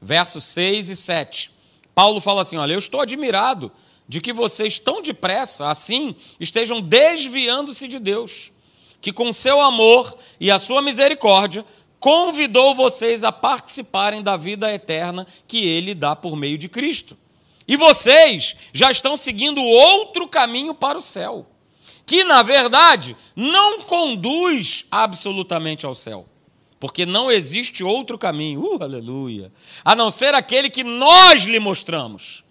versos 0.00 0.44
6 0.44 0.88
e 0.88 0.96
7. 0.96 1.50
Paulo 1.94 2.20
fala 2.20 2.42
assim, 2.42 2.56
olha, 2.56 2.72
eu 2.72 2.78
estou 2.78 3.00
admirado 3.00 3.70
de 4.08 4.20
que 4.20 4.32
vocês 4.32 4.78
tão 4.78 5.02
depressa, 5.02 5.70
assim, 5.70 6.16
estejam 6.40 6.80
desviando-se 6.80 7.86
de 7.86 7.98
Deus, 7.98 8.50
que 9.00 9.12
com 9.12 9.32
seu 9.32 9.60
amor 9.60 10.16
e 10.40 10.50
a 10.50 10.58
sua 10.58 10.80
misericórdia 10.80 11.64
convidou 12.00 12.74
vocês 12.74 13.24
a 13.24 13.32
participarem 13.32 14.22
da 14.22 14.36
vida 14.36 14.72
eterna 14.72 15.26
que 15.46 15.66
ele 15.66 15.94
dá 15.94 16.16
por 16.16 16.36
meio 16.36 16.56
de 16.56 16.68
Cristo. 16.68 17.18
E 17.66 17.76
vocês 17.76 18.56
já 18.72 18.90
estão 18.90 19.16
seguindo 19.16 19.62
outro 19.62 20.26
caminho 20.26 20.74
para 20.74 20.96
o 20.96 21.02
céu, 21.02 21.46
que 22.08 22.24
na 22.24 22.42
verdade 22.42 23.14
não 23.36 23.82
conduz 23.82 24.86
absolutamente 24.90 25.84
ao 25.84 25.94
céu, 25.94 26.26
porque 26.80 27.04
não 27.04 27.30
existe 27.30 27.84
outro 27.84 28.16
caminho, 28.16 28.62
uh, 28.62 28.82
aleluia, 28.82 29.52
a 29.84 29.94
não 29.94 30.10
ser 30.10 30.34
aquele 30.34 30.70
que 30.70 30.82
nós 30.82 31.42
lhe 31.42 31.60
mostramos. 31.60 32.42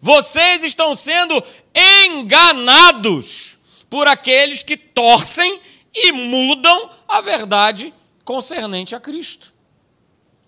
Vocês 0.00 0.62
estão 0.62 0.94
sendo 0.94 1.42
enganados 1.74 3.58
por 3.90 4.06
aqueles 4.06 4.62
que 4.62 4.76
torcem 4.76 5.60
e 5.92 6.12
mudam 6.12 6.88
a 7.08 7.20
verdade 7.20 7.92
concernente 8.24 8.94
a 8.94 9.00
Cristo. 9.00 9.52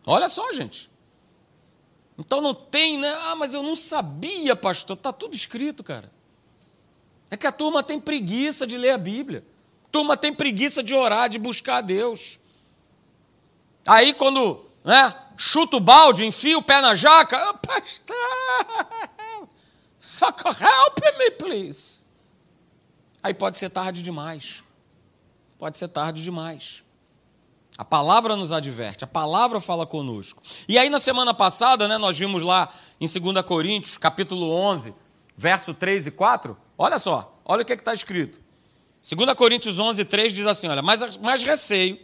Olha 0.07 0.29
só, 0.29 0.53
gente. 0.53 0.89
Então 2.17 2.41
não 2.41 2.55
tem, 2.55 2.97
né? 2.97 3.13
Ah, 3.25 3.35
mas 3.35 3.53
eu 3.55 3.63
não 3.63 3.75
sabia, 3.75 4.55
pastor. 4.55 4.97
Está 4.97 5.13
tudo 5.13 5.35
escrito, 5.35 5.83
cara. 5.83 6.13
É 7.33 7.37
que 7.39 7.47
a 7.47 7.51
turma 7.51 7.83
tem 7.83 7.99
preguiça 7.99 8.67
de 8.67 8.77
ler 8.77 8.91
a 8.91 8.99
Bíblia. 8.99 9.43
A 9.87 9.89
turma 9.89 10.19
tem 10.19 10.35
preguiça 10.35 10.83
de 10.83 10.95
orar, 10.95 11.31
de 11.31 11.39
buscar 11.39 11.79
a 11.79 11.81
Deus. 11.81 12.39
Aí 13.87 14.13
quando 14.13 14.67
né, 14.85 15.17
chuta 15.35 15.79
o 15.79 15.81
balde, 15.81 16.27
enfia 16.27 16.59
o 16.59 16.63
pé 16.63 16.83
na 16.83 16.95
jaca, 16.95 17.43
oh, 17.49 17.55
pastor, 17.67 19.39
Socorro, 19.99 20.59
help 20.61 20.99
me, 21.19 21.31
please. 21.31 22.05
Aí 23.23 23.33
pode 23.33 23.57
ser 23.57 23.71
tarde 23.71 24.03
demais. 24.03 24.63
Pode 25.59 25.79
ser 25.79 25.89
tarde 25.89 26.23
demais. 26.23 26.85
A 27.79 27.85
palavra 27.85 28.37
nos 28.37 28.53
adverte, 28.53 29.05
a 29.05 29.07
palavra 29.07 29.59
fala 29.59 29.87
conosco. 29.87 30.43
E 30.69 30.79
aí, 30.79 30.91
na 30.91 31.01
semana 31.01 31.33
passada, 31.33 31.89
né, 31.89 31.97
nós 31.97 32.19
vimos 32.19 32.43
lá 32.43 32.69
em 33.01 33.07
2 33.07 33.43
Coríntios, 33.47 33.97
capítulo 33.97 34.51
11, 34.51 34.95
verso 35.37 35.75
3 35.75 36.07
e 36.07 36.11
4. 36.11 36.57
Olha 36.77 36.99
só, 36.99 37.41
olha 37.45 37.63
o 37.63 37.65
que 37.65 37.73
é 37.73 37.77
está 37.77 37.93
escrito. 37.93 38.41
2 39.03 39.35
Coríntios 39.35 39.79
11, 39.79 40.05
3 40.05 40.33
diz 40.33 40.47
assim: 40.47 40.69
Olha, 40.69 40.83
mas, 40.83 41.17
mas 41.17 41.43
receio 41.43 41.99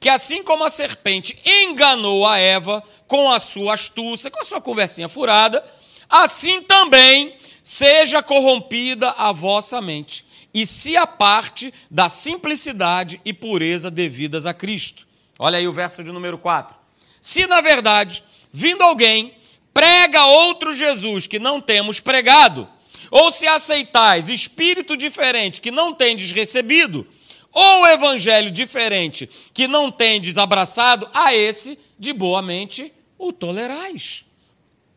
que 0.00 0.08
assim 0.08 0.42
como 0.42 0.64
a 0.64 0.70
serpente 0.70 1.38
enganou 1.44 2.26
a 2.26 2.38
Eva 2.38 2.82
com 3.06 3.30
a 3.30 3.38
sua 3.38 3.74
astúcia, 3.74 4.30
com 4.30 4.40
a 4.40 4.44
sua 4.44 4.60
conversinha 4.60 5.10
furada, 5.10 5.62
assim 6.08 6.62
também 6.62 7.36
seja 7.62 8.22
corrompida 8.22 9.10
a 9.10 9.30
vossa 9.30 9.80
mente, 9.82 10.24
e 10.54 10.66
se 10.66 10.96
aparte 10.96 11.72
da 11.90 12.08
simplicidade 12.08 13.20
e 13.24 13.32
pureza 13.34 13.90
devidas 13.90 14.46
a 14.46 14.54
Cristo. 14.54 15.06
Olha 15.38 15.58
aí 15.58 15.68
o 15.68 15.72
verso 15.72 16.02
de 16.02 16.10
número 16.10 16.38
4. 16.38 16.74
Se, 17.20 17.46
na 17.46 17.60
verdade, 17.60 18.24
vindo 18.50 18.82
alguém, 18.82 19.34
prega 19.72 20.24
outro 20.26 20.72
Jesus 20.72 21.26
que 21.26 21.38
não 21.38 21.60
temos 21.60 22.00
pregado, 22.00 22.68
ou 23.10 23.30
se 23.30 23.46
aceitais 23.46 24.28
espírito 24.28 24.96
diferente 24.96 25.60
que 25.60 25.70
não 25.70 25.92
tendes 25.92 26.32
recebido, 26.32 27.06
ou 27.52 27.86
evangelho 27.86 28.50
diferente 28.50 29.26
que 29.52 29.66
não 29.66 29.90
tendes 29.90 30.36
abraçado, 30.36 31.08
a 31.12 31.34
esse, 31.34 31.78
de 31.98 32.12
boa 32.12 32.40
mente, 32.40 32.92
o 33.18 33.32
tolerais. 33.32 34.24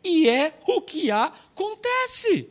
E 0.04 0.28
é 0.30 0.54
o 0.68 0.82
que 0.82 1.10
acontece. 1.10 2.50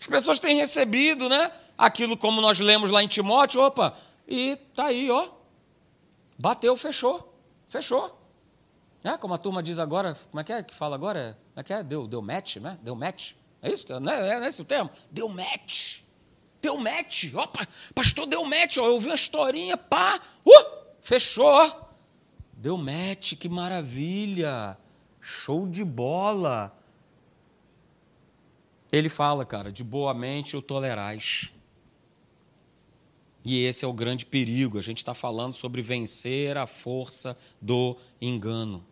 As 0.00 0.06
pessoas 0.06 0.38
têm 0.38 0.56
recebido, 0.56 1.28
né? 1.28 1.50
Aquilo 1.76 2.16
como 2.16 2.40
nós 2.40 2.58
lemos 2.58 2.90
lá 2.90 3.02
em 3.02 3.08
Timóteo, 3.08 3.60
opa, 3.60 3.96
e 4.26 4.56
tá 4.74 4.86
aí, 4.86 5.10
ó. 5.10 5.28
Bateu, 6.36 6.76
fechou. 6.76 7.34
Fechou. 7.68 8.17
É, 9.04 9.16
como 9.16 9.34
a 9.34 9.38
turma 9.38 9.62
diz 9.62 9.78
agora, 9.78 10.16
como 10.30 10.40
é 10.40 10.44
que 10.44 10.52
é 10.52 10.62
que 10.62 10.74
fala 10.74 10.96
agora? 10.96 11.38
Como 11.54 11.60
é 11.60 11.62
que 11.62 11.72
é? 11.72 11.82
Deu, 11.82 12.06
deu 12.06 12.20
match, 12.20 12.56
né? 12.56 12.78
Deu 12.82 12.94
match. 12.96 13.32
É 13.62 13.70
isso? 13.70 13.86
Não 14.00 14.12
é, 14.12 14.44
é 14.44 14.48
esse 14.48 14.62
o 14.62 14.64
termo? 14.64 14.90
Deu 15.10 15.28
match. 15.28 16.00
Deu 16.60 16.76
match. 16.76 17.32
Opa, 17.34 17.66
pastor, 17.94 18.26
deu 18.26 18.44
match. 18.44 18.78
Ó, 18.78 18.86
eu 18.86 18.94
ouvi 18.94 19.06
uma 19.06 19.14
historinha, 19.14 19.76
pá. 19.76 20.20
Uh, 20.44 20.76
fechou. 21.00 21.88
Deu 22.52 22.76
match, 22.76 23.34
que 23.34 23.48
maravilha. 23.48 24.76
Show 25.20 25.68
de 25.68 25.84
bola. 25.84 26.76
Ele 28.90 29.08
fala, 29.08 29.44
cara, 29.44 29.70
de 29.70 29.84
boa 29.84 30.12
mente 30.14 30.56
o 30.56 30.62
tolerais. 30.62 31.52
E 33.50 33.64
esse 33.64 33.82
é 33.82 33.88
o 33.88 33.94
grande 33.94 34.26
perigo. 34.26 34.78
A 34.78 34.82
gente 34.82 34.98
está 34.98 35.14
falando 35.14 35.54
sobre 35.54 35.80
vencer 35.80 36.58
a 36.58 36.66
força 36.66 37.34
do 37.58 37.96
engano. 38.20 38.84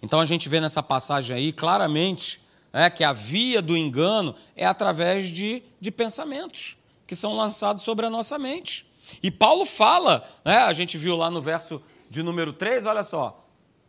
Então 0.00 0.20
a 0.20 0.24
gente 0.24 0.48
vê 0.48 0.60
nessa 0.60 0.80
passagem 0.80 1.34
aí 1.34 1.52
claramente 1.52 2.40
é, 2.72 2.88
que 2.88 3.02
a 3.02 3.12
via 3.12 3.60
do 3.60 3.76
engano 3.76 4.36
é 4.54 4.64
através 4.64 5.28
de, 5.28 5.64
de 5.80 5.90
pensamentos 5.90 6.76
que 7.08 7.16
são 7.16 7.34
lançados 7.36 7.82
sobre 7.82 8.06
a 8.06 8.10
nossa 8.10 8.38
mente. 8.38 8.86
E 9.20 9.32
Paulo 9.32 9.66
fala, 9.66 10.24
né, 10.44 10.58
a 10.58 10.72
gente 10.72 10.96
viu 10.96 11.16
lá 11.16 11.28
no 11.28 11.42
verso 11.42 11.82
de 12.08 12.22
número 12.22 12.52
3, 12.52 12.86
olha 12.86 13.02
só, 13.02 13.44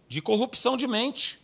de 0.07 0.23
corrupção 0.23 0.75
de 0.75 0.87
mente. 0.87 1.39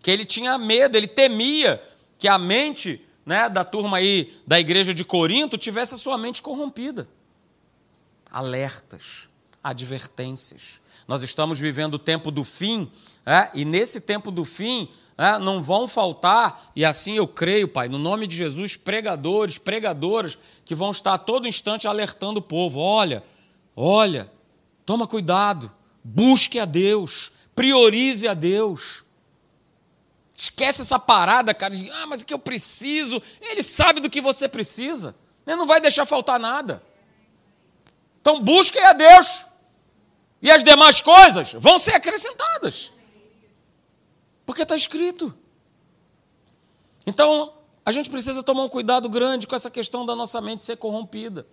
Que 0.00 0.10
ele 0.10 0.24
tinha 0.24 0.56
medo, 0.56 0.96
ele 0.96 1.06
temia 1.06 1.82
que 2.18 2.28
a 2.28 2.38
mente 2.38 3.06
né, 3.26 3.46
da 3.50 3.62
turma 3.62 3.98
aí 3.98 4.40
da 4.46 4.58
igreja 4.58 4.94
de 4.94 5.04
Corinto 5.04 5.58
tivesse 5.58 5.92
a 5.92 5.98
sua 5.98 6.16
mente 6.16 6.40
corrompida. 6.40 7.06
Alertas, 8.30 9.28
advertências. 9.62 10.80
Nós 11.06 11.22
estamos 11.22 11.58
vivendo 11.58 11.94
o 11.94 11.98
tempo 11.98 12.30
do 12.30 12.44
fim, 12.44 12.90
é, 13.26 13.50
e 13.54 13.64
nesse 13.64 14.00
tempo 14.00 14.30
do 14.30 14.44
fim 14.44 14.88
é, 15.18 15.38
não 15.38 15.62
vão 15.62 15.86
faltar, 15.86 16.70
e 16.74 16.84
assim 16.84 17.16
eu 17.16 17.26
creio, 17.26 17.68
Pai, 17.68 17.88
no 17.88 17.98
nome 17.98 18.26
de 18.26 18.36
Jesus, 18.36 18.76
pregadores, 18.76 19.58
pregadoras, 19.58 20.38
que 20.64 20.74
vão 20.74 20.90
estar 20.90 21.14
a 21.14 21.18
todo 21.18 21.48
instante 21.48 21.86
alertando 21.86 22.38
o 22.38 22.42
povo: 22.42 22.80
olha, 22.80 23.24
olha, 23.76 24.30
toma 24.86 25.06
cuidado, 25.06 25.70
busque 26.02 26.58
a 26.58 26.64
Deus, 26.64 27.32
priorize 27.54 28.26
a 28.26 28.34
Deus. 28.34 29.04
Esquece 30.34 30.80
essa 30.80 30.98
parada, 30.98 31.52
cara, 31.52 31.74
de, 31.74 31.90
ah, 31.90 32.06
mas 32.06 32.22
é 32.22 32.24
que 32.24 32.32
eu 32.32 32.38
preciso. 32.38 33.20
Ele 33.42 33.62
sabe 33.62 34.00
do 34.00 34.08
que 34.08 34.22
você 34.22 34.48
precisa. 34.48 35.14
Ele 35.46 35.56
não 35.56 35.66
vai 35.66 35.82
deixar 35.82 36.06
faltar 36.06 36.40
nada. 36.40 36.82
Então 38.20 38.40
busquem 38.42 38.84
a 38.84 38.92
Deus. 38.92 39.46
E 40.42 40.50
as 40.50 40.64
demais 40.64 41.00
coisas 41.00 41.52
vão 41.54 41.78
ser 41.78 41.94
acrescentadas. 41.94 42.92
Porque 44.46 44.62
está 44.62 44.74
escrito. 44.74 45.36
Então, 47.06 47.52
a 47.84 47.92
gente 47.92 48.10
precisa 48.10 48.42
tomar 48.42 48.62
um 48.62 48.68
cuidado 48.68 49.08
grande 49.08 49.46
com 49.46 49.54
essa 49.54 49.70
questão 49.70 50.04
da 50.06 50.16
nossa 50.16 50.40
mente 50.40 50.64
ser 50.64 50.76
corrompida. 50.76 51.46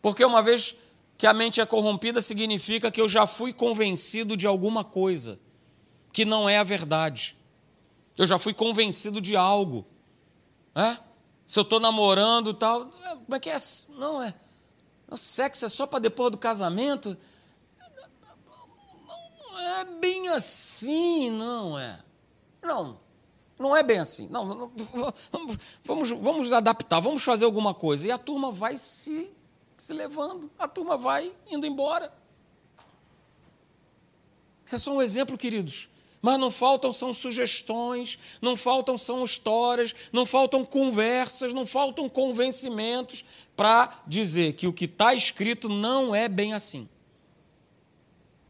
Porque 0.00 0.24
uma 0.24 0.42
vez 0.42 0.74
que 1.16 1.26
a 1.26 1.32
mente 1.32 1.60
é 1.60 1.66
corrompida, 1.66 2.20
significa 2.20 2.90
que 2.90 3.00
eu 3.00 3.08
já 3.08 3.26
fui 3.26 3.52
convencido 3.52 4.36
de 4.36 4.46
alguma 4.46 4.82
coisa 4.82 5.38
que 6.12 6.24
não 6.24 6.48
é 6.48 6.58
a 6.58 6.64
verdade. 6.64 7.36
Eu 8.18 8.26
já 8.26 8.38
fui 8.38 8.52
convencido 8.52 9.20
de 9.20 9.36
algo. 9.36 9.86
É? 10.74 10.96
Se 11.46 11.58
eu 11.58 11.62
estou 11.62 11.78
namorando 11.78 12.52
tal, 12.52 12.90
é, 13.04 13.10
como 13.10 13.34
é 13.34 13.40
que 13.40 13.50
é? 13.50 13.56
Não 13.90 14.22
é. 14.22 14.34
O 15.12 15.16
sexo 15.16 15.66
é 15.66 15.68
só 15.68 15.86
para 15.86 15.98
depois 15.98 16.30
do 16.30 16.38
casamento? 16.38 17.16
É 19.80 19.84
bem 19.84 20.28
assim, 20.28 21.30
não 21.30 21.78
é. 21.78 22.00
Não, 22.62 22.98
não 23.58 23.76
é 23.76 23.82
bem 23.82 23.98
assim. 23.98 24.26
Não, 24.28 24.44
não 24.44 24.72
vamos, 25.84 26.10
vamos 26.10 26.52
adaptar, 26.52 27.00
vamos 27.00 27.22
fazer 27.22 27.44
alguma 27.44 27.74
coisa. 27.74 28.06
E 28.06 28.10
a 28.10 28.16
turma 28.16 28.50
vai 28.50 28.76
se, 28.78 29.30
se 29.76 29.92
levando, 29.92 30.50
a 30.58 30.66
turma 30.66 30.96
vai 30.96 31.36
indo 31.46 31.66
embora. 31.66 32.12
Isso 34.64 34.76
é 34.76 34.78
só 34.78 34.94
um 34.94 35.02
exemplo, 35.02 35.36
queridos. 35.36 35.90
Mas 36.22 36.38
não 36.38 36.52
faltam 36.52 36.92
são 36.92 37.12
sugestões, 37.12 38.16
não 38.40 38.56
faltam 38.56 38.96
são 38.96 39.24
histórias, 39.24 39.92
não 40.12 40.24
faltam 40.24 40.64
conversas, 40.64 41.52
não 41.52 41.66
faltam 41.66 42.08
convencimentos 42.08 43.24
para 43.56 44.00
dizer 44.06 44.52
que 44.52 44.68
o 44.68 44.72
que 44.72 44.84
está 44.84 45.12
escrito 45.12 45.68
não 45.68 46.14
é 46.14 46.28
bem 46.28 46.54
assim. 46.54 46.88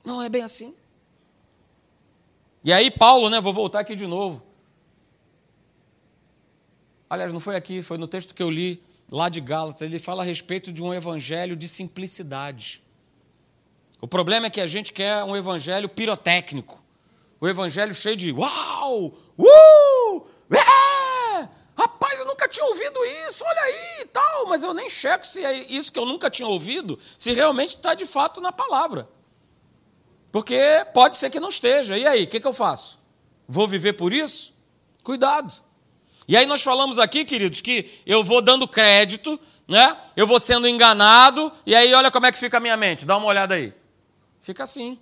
Não 0.05 0.23
é 0.23 0.29
bem 0.29 0.43
assim. 0.43 0.75
E 2.63 2.73
aí, 2.73 2.91
Paulo, 2.91 3.31
né? 3.31 3.41
Vou 3.41 3.55
voltar 3.55 3.81
aqui 3.81 3.97
de 3.97 4.07
novo. 4.07 4.43
Aliás, 7.09 7.33
não 7.33 7.41
foi 7.41 7.57
aqui, 7.57 7.83
foi 7.83 7.97
no 7.97 8.07
texto 8.07 8.35
que 8.35 8.43
eu 8.43 8.51
li 8.51 8.83
lá 9.11 9.31
de 9.31 9.41
Gálatas. 9.41 9.81
Ele 9.81 9.99
fala 9.99 10.23
a 10.23 10.27
respeito 10.27 10.71
de 10.71 10.83
um 10.83 10.93
evangelho 10.93 11.57
de 11.57 11.67
simplicidade. 11.67 12.83
O 13.99 14.07
problema 14.07 14.47
é 14.47 14.51
que 14.51 14.61
a 14.61 14.67
gente 14.67 14.93
quer 14.93 15.25
um 15.25 15.35
evangelho 15.35 15.89
pirotécnico. 15.89 16.82
O 17.43 17.49
evangelho 17.49 17.93
cheio 17.93 18.15
de 18.15 18.31
uau! 18.31 19.19
Uh! 19.37 20.27
É! 20.55 21.49
Rapaz, 21.77 22.21
eu 22.21 22.25
nunca 22.25 22.47
tinha 22.47 22.65
ouvido 22.65 23.05
isso, 23.27 23.43
olha 23.45 23.63
aí 23.63 24.03
e 24.03 24.05
tal, 24.05 24.47
mas 24.47 24.63
eu 24.63 24.73
nem 24.73 24.89
checo 24.89 25.27
se 25.27 25.45
é 25.45 25.53
isso 25.53 25.93
que 25.93 25.99
eu 25.99 26.07
nunca 26.07 26.31
tinha 26.31 26.47
ouvido, 26.47 26.97
se 27.19 27.33
realmente 27.33 27.71
está 27.71 27.95
de 27.95 28.07
fato 28.07 28.41
na 28.41 28.53
palavra. 28.53 29.09
Porque 30.31 30.57
pode 30.95 31.17
ser 31.17 31.31
que 31.31 31.41
não 31.41 31.49
esteja. 31.49 31.99
E 31.99 32.07
aí, 32.07 32.23
o 32.23 32.27
que, 32.29 32.39
que 32.39 32.47
eu 32.47 32.53
faço? 32.53 33.01
Vou 33.49 33.67
viver 33.67 33.95
por 33.95 34.13
isso? 34.13 34.55
Cuidado. 35.03 35.53
E 36.29 36.37
aí 36.37 36.47
nós 36.47 36.63
falamos 36.63 37.01
aqui, 37.01 37.25
queridos, 37.25 37.61
que 37.61 38.01
eu 38.07 38.23
vou 38.23 38.41
dando 38.41 38.69
crédito, 38.69 39.37
né? 39.67 39.97
Eu 40.15 40.29
vou 40.29 40.39
sendo 40.39 40.69
enganado, 40.69 41.51
e 41.67 41.75
aí 41.75 41.93
olha 41.93 42.09
como 42.09 42.25
é 42.25 42.31
que 42.31 42.39
fica 42.39 42.59
a 42.59 42.61
minha 42.61 42.77
mente. 42.77 43.05
Dá 43.05 43.17
uma 43.17 43.27
olhada 43.27 43.55
aí. 43.55 43.75
Fica 44.41 44.63
assim. 44.63 44.97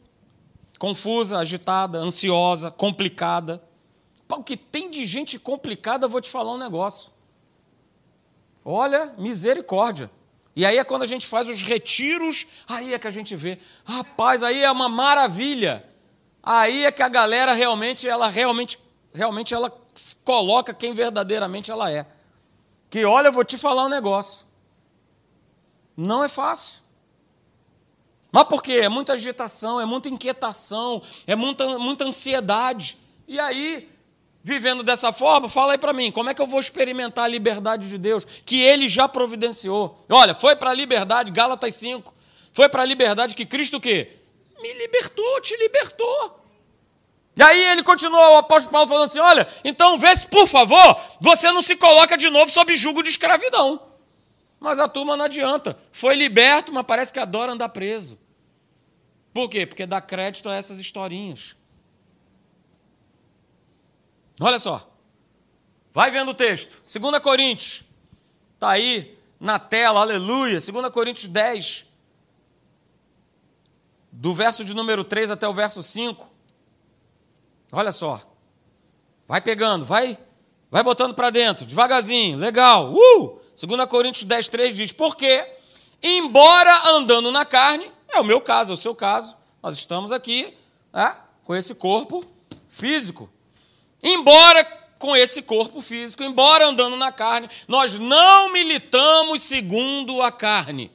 Confusa, 0.81 1.37
agitada, 1.37 1.99
ansiosa, 1.99 2.71
complicada. 2.71 3.63
O 4.31 4.43
que 4.43 4.57
tem 4.57 4.91
de 4.91 5.05
gente 5.05 5.39
complicada, 5.39 6.09
vou 6.09 6.23
te 6.23 6.31
falar 6.31 6.55
um 6.55 6.57
negócio. 6.57 7.13
Olha, 8.65 9.15
misericórdia. 9.19 10.11
E 10.57 10.65
aí 10.65 10.79
é 10.79 10.85
quando 10.85 11.03
a 11.03 11.07
gente 11.07 11.27
faz 11.27 11.51
os 11.51 11.63
retiros, 11.63 12.47
aí 12.67 12.95
é 12.95 12.99
que 12.99 13.07
a 13.07 13.11
gente 13.11 13.37
vê. 13.37 13.59
Rapaz, 13.85 14.43
aí 14.43 14.63
é 14.63 14.73
uma 14.73 14.89
maravilha. 14.89 15.85
Aí 16.43 16.87
é 16.87 16.91
que 16.91 17.03
a 17.03 17.11
galera 17.11 17.53
realmente, 17.53 18.09
ela 18.09 18.29
realmente, 18.29 18.79
realmente 19.13 19.53
ela 19.53 19.71
coloca 20.25 20.73
quem 20.73 20.95
verdadeiramente 20.95 21.71
ela 21.71 21.93
é. 21.93 22.07
Que 22.89 23.05
olha, 23.05 23.29
eu 23.29 23.33
vou 23.35 23.45
te 23.45 23.59
falar 23.59 23.85
um 23.85 23.91
negócio. 23.91 24.47
Não 25.95 26.25
é 26.25 26.29
fácil. 26.29 26.81
Mas 28.33 28.45
por 28.45 28.63
quê? 28.63 28.75
É 28.75 28.89
muita 28.89 29.15
agitação, 29.15 29.81
é 29.81 29.85
muita 29.85 30.09
inquietação, 30.09 31.03
é 31.27 31.35
muita, 31.35 31.79
muita 31.79 32.05
ansiedade. 32.05 32.97
E 33.27 33.39
aí, 33.41 33.89
vivendo 34.43 34.83
dessa 34.83 35.13
forma, 35.13 35.49
fala 35.49 35.73
aí 35.73 35.79
para 35.79 35.93
mim, 35.93 36.13
como 36.13 36.31
é 36.31 36.35
que 36.35 36.41
eu 36.41 36.47
vou 36.47 36.61
experimentar 36.61 37.25
a 37.25 37.29
liberdade 37.29 37.89
de 37.89 37.99
Deus 37.99 38.25
que 38.45 38.63
ele 38.63 38.89
já 38.89 39.09
providenciou? 39.09 40.05
Olha, 40.09 40.35
foi 40.35 40.55
para 40.57 40.71
a 40.71 40.75
liberdade, 40.75 41.31
Gálatas 41.31 41.75
5. 41.75 42.15
Foi 42.53 42.69
para 42.69 42.83
a 42.83 42.87
liberdade 42.87 43.35
que 43.35 43.47
Cristo 43.47 43.77
o 43.77 43.81
quê? 43.81 44.17
Me 44.61 44.73
libertou, 44.75 45.41
te 45.41 45.57
libertou. 45.57 46.41
E 47.39 47.43
aí 47.43 47.65
ele 47.71 47.83
continuou, 47.83 48.35
o 48.35 48.39
apóstolo 48.39 48.73
Paulo 48.73 48.89
falando 48.89 49.07
assim: 49.07 49.19
olha, 49.19 49.49
então 49.65 49.99
vê 49.99 50.15
se, 50.15 50.27
por 50.27 50.47
favor, 50.47 51.01
você 51.21 51.51
não 51.53 51.63
se 51.63 51.75
coloca 51.77 52.17
de 52.17 52.29
novo 52.29 52.51
sob 52.51 52.75
julgo 52.77 53.03
de 53.03 53.09
escravidão. 53.09 53.81
Mas 54.61 54.79
a 54.79 54.87
turma 54.87 55.17
não 55.17 55.25
adianta. 55.25 55.79
Foi 55.91 56.15
liberto, 56.15 56.71
mas 56.71 56.85
parece 56.85 57.11
que 57.11 57.19
adora 57.19 57.53
andar 57.53 57.71
preso. 57.71 58.19
Por 59.33 59.49
quê? 59.49 59.67
Porque 59.67 59.87
dá 59.87 60.01
crédito 60.01 60.49
a 60.49 60.55
essas 60.55 60.79
historinhas. 60.79 61.55
Olha 64.41 64.59
só. 64.59 64.91
Vai 65.93 66.11
vendo 66.11 66.31
o 66.31 66.35
texto. 66.35 66.81
2 66.83 67.19
Coríntios. 67.21 67.83
Está 68.55 68.71
aí 68.71 69.19
na 69.39 69.59
tela, 69.59 70.01
aleluia. 70.01 70.59
2 70.61 70.91
Coríntios 70.91 71.29
10. 71.29 71.87
Do 74.11 74.35
verso 74.35 74.65
de 74.65 74.75
número 74.75 75.05
3 75.05 75.31
até 75.31 75.47
o 75.47 75.53
verso 75.53 75.83
5. 75.83 76.31
Olha 77.73 77.93
só. 77.93 78.21
Vai 79.29 79.41
pegando, 79.41 79.85
vai 79.85 80.19
vai 80.71 80.83
botando 80.83 81.15
para 81.15 81.31
dentro, 81.31 81.67
devagarzinho, 81.67 82.39
legal. 82.39 82.93
Uh! 82.93 83.41
2 83.57 83.87
Coríntios 83.87 84.25
10, 84.25 84.49
3 84.49 84.75
diz: 84.75 84.93
Porque, 84.93 85.47
embora 86.03 86.91
andando 86.91 87.31
na 87.31 87.45
carne, 87.45 87.91
é 88.13 88.21
o 88.21 88.25
meu 88.25 88.41
caso, 88.41 88.73
é 88.73 88.75
o 88.75 88.77
seu 88.77 88.95
caso, 88.95 89.37
nós 89.63 89.77
estamos 89.77 90.13
aqui 90.13 90.55
né, 90.93 91.17
com 91.45 91.55
esse 91.55 91.75
corpo 91.75 92.25
físico. 92.69 93.31
Embora 94.03 94.65
com 94.99 95.17
esse 95.17 95.43
corpo 95.43 95.81
físico, 95.81 96.23
embora 96.23 96.67
andando 96.67 96.97
na 96.97 97.11
carne, 97.11 97.49
nós 97.67 97.99
não 97.99 98.53
militamos 98.53 99.43
segundo 99.43 100.21
a 100.21 100.31
carne. 100.31 100.91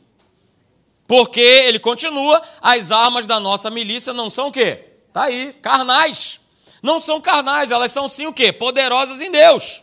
Porque 1.07 1.39
ele 1.39 1.79
continua, 1.79 2.41
as 2.61 2.91
armas 2.91 3.27
da 3.27 3.39
nossa 3.39 3.69
milícia 3.69 4.13
não 4.13 4.29
são 4.29 4.47
o 4.47 4.51
quê? 4.51 4.93
Tá 5.13 5.23
aí, 5.23 5.53
carnais. 5.53 6.39
Não 6.81 6.99
são 6.99 7.19
carnais, 7.19 7.71
elas 7.71 7.91
são 7.91 8.07
sim 8.07 8.27
o 8.27 8.33
quê? 8.33 8.51
Poderosas 8.51 9.21
em 9.21 9.31
Deus. 9.31 9.81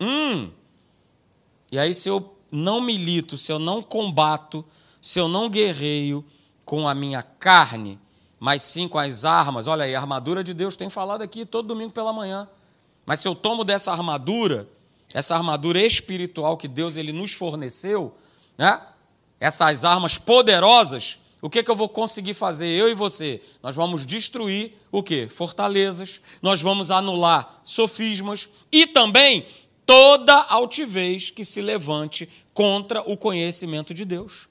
Hum. 0.00 0.50
E 1.72 1.78
aí 1.78 1.94
se 1.94 2.08
eu 2.08 2.36
não 2.50 2.80
milito, 2.80 3.38
se 3.38 3.52
eu 3.52 3.58
não 3.58 3.82
combato, 3.82 4.64
se 5.00 5.18
eu 5.18 5.28
não 5.28 5.48
guerreio 5.48 6.24
com 6.70 6.86
a 6.86 6.94
minha 6.94 7.20
carne, 7.20 7.98
mas 8.38 8.62
sim 8.62 8.86
com 8.86 8.96
as 8.96 9.24
armas. 9.24 9.66
Olha 9.66 9.86
aí, 9.86 9.92
a 9.92 9.98
armadura 9.98 10.44
de 10.44 10.54
Deus 10.54 10.76
tem 10.76 10.88
falado 10.88 11.20
aqui 11.20 11.44
todo 11.44 11.66
domingo 11.66 11.90
pela 11.90 12.12
manhã. 12.12 12.48
Mas 13.04 13.18
se 13.18 13.26
eu 13.26 13.34
tomo 13.34 13.64
dessa 13.64 13.90
armadura, 13.90 14.68
essa 15.12 15.34
armadura 15.34 15.84
espiritual 15.84 16.56
que 16.56 16.68
Deus 16.68 16.96
ele 16.96 17.12
nos 17.12 17.32
forneceu, 17.32 18.14
né? 18.56 18.80
Essas 19.40 19.84
armas 19.84 20.16
poderosas, 20.16 21.18
o 21.42 21.50
que, 21.50 21.60
que 21.60 21.68
eu 21.68 21.74
vou 21.74 21.88
conseguir 21.88 22.34
fazer 22.34 22.68
eu 22.68 22.88
e 22.88 22.94
você? 22.94 23.42
Nós 23.60 23.74
vamos 23.74 24.06
destruir 24.06 24.72
o 24.92 25.02
que? 25.02 25.26
Fortalezas, 25.26 26.20
nós 26.40 26.62
vamos 26.62 26.92
anular 26.92 27.62
sofismas 27.64 28.48
e 28.70 28.86
também 28.86 29.44
toda 29.84 30.40
altivez 30.42 31.30
que 31.30 31.44
se 31.44 31.60
levante 31.60 32.28
contra 32.54 33.00
o 33.00 33.16
conhecimento 33.16 33.92
de 33.92 34.04
Deus, 34.04 34.48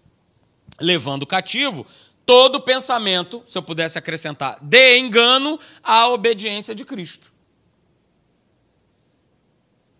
levando 0.81 1.25
cativo 1.25 1.85
todo 2.29 2.61
pensamento, 2.61 3.41
se 3.47 3.57
eu 3.57 3.63
pudesse 3.63 3.97
acrescentar, 3.97 4.59
de 4.61 4.99
engano 4.99 5.59
à 5.81 6.09
obediência 6.09 6.75
de 6.75 6.85
Cristo. 6.85 7.33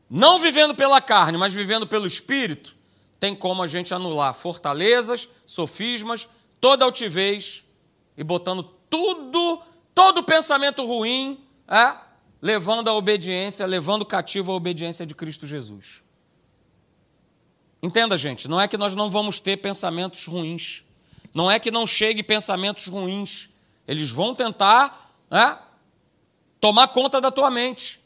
Não 0.07 0.37
vivendo 0.37 0.75
pela 0.75 1.01
carne, 1.01 1.39
mas 1.39 1.55
vivendo 1.55 1.87
pelo 1.87 2.05
Espírito, 2.05 2.75
tem 3.19 3.35
como 3.35 3.63
a 3.63 3.67
gente 3.67 3.95
anular 3.95 4.35
fortalezas, 4.35 5.27
sofismas, 5.43 6.29
toda 6.61 6.85
altivez 6.85 7.63
e 8.15 8.23
botando 8.23 8.61
tudo, 8.61 9.63
todo 9.95 10.23
pensamento 10.23 10.85
ruim, 10.85 11.43
é, 11.67 11.97
levando 12.39 12.89
a 12.89 12.93
obediência, 12.93 13.65
levando 13.65 14.05
cativo 14.05 14.51
a 14.51 14.55
obediência 14.55 15.03
de 15.03 15.15
Cristo 15.15 15.47
Jesus. 15.47 16.03
Entenda, 17.81 18.15
gente, 18.19 18.47
não 18.47 18.61
é 18.61 18.67
que 18.67 18.77
nós 18.77 18.93
não 18.93 19.09
vamos 19.09 19.39
ter 19.39 19.57
pensamentos 19.57 20.27
ruins. 20.27 20.85
Não 21.33 21.49
é 21.49 21.59
que 21.59 21.71
não 21.71 21.85
chegue 21.85 22.23
pensamentos 22.23 22.87
ruins. 22.87 23.49
Eles 23.87 24.09
vão 24.09 24.33
tentar 24.33 25.13
né, 25.29 25.57
tomar 26.59 26.87
conta 26.89 27.19
da 27.19 27.31
tua 27.31 27.49
mente. 27.51 27.99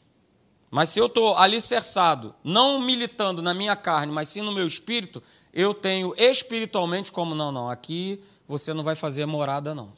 Mas 0.70 0.90
se 0.90 0.98
eu 0.98 1.06
estou 1.06 1.36
alicerçado, 1.36 2.34
não 2.42 2.80
militando 2.80 3.40
na 3.40 3.54
minha 3.54 3.76
carne, 3.76 4.12
mas 4.12 4.28
sim 4.28 4.42
no 4.42 4.50
meu 4.50 4.66
espírito, 4.66 5.22
eu 5.52 5.72
tenho 5.72 6.12
espiritualmente 6.16 7.12
como, 7.12 7.32
não, 7.32 7.52
não, 7.52 7.70
aqui 7.70 8.20
você 8.48 8.74
não 8.74 8.82
vai 8.82 8.96
fazer 8.96 9.24
morada, 9.24 9.72
não. 9.72 9.92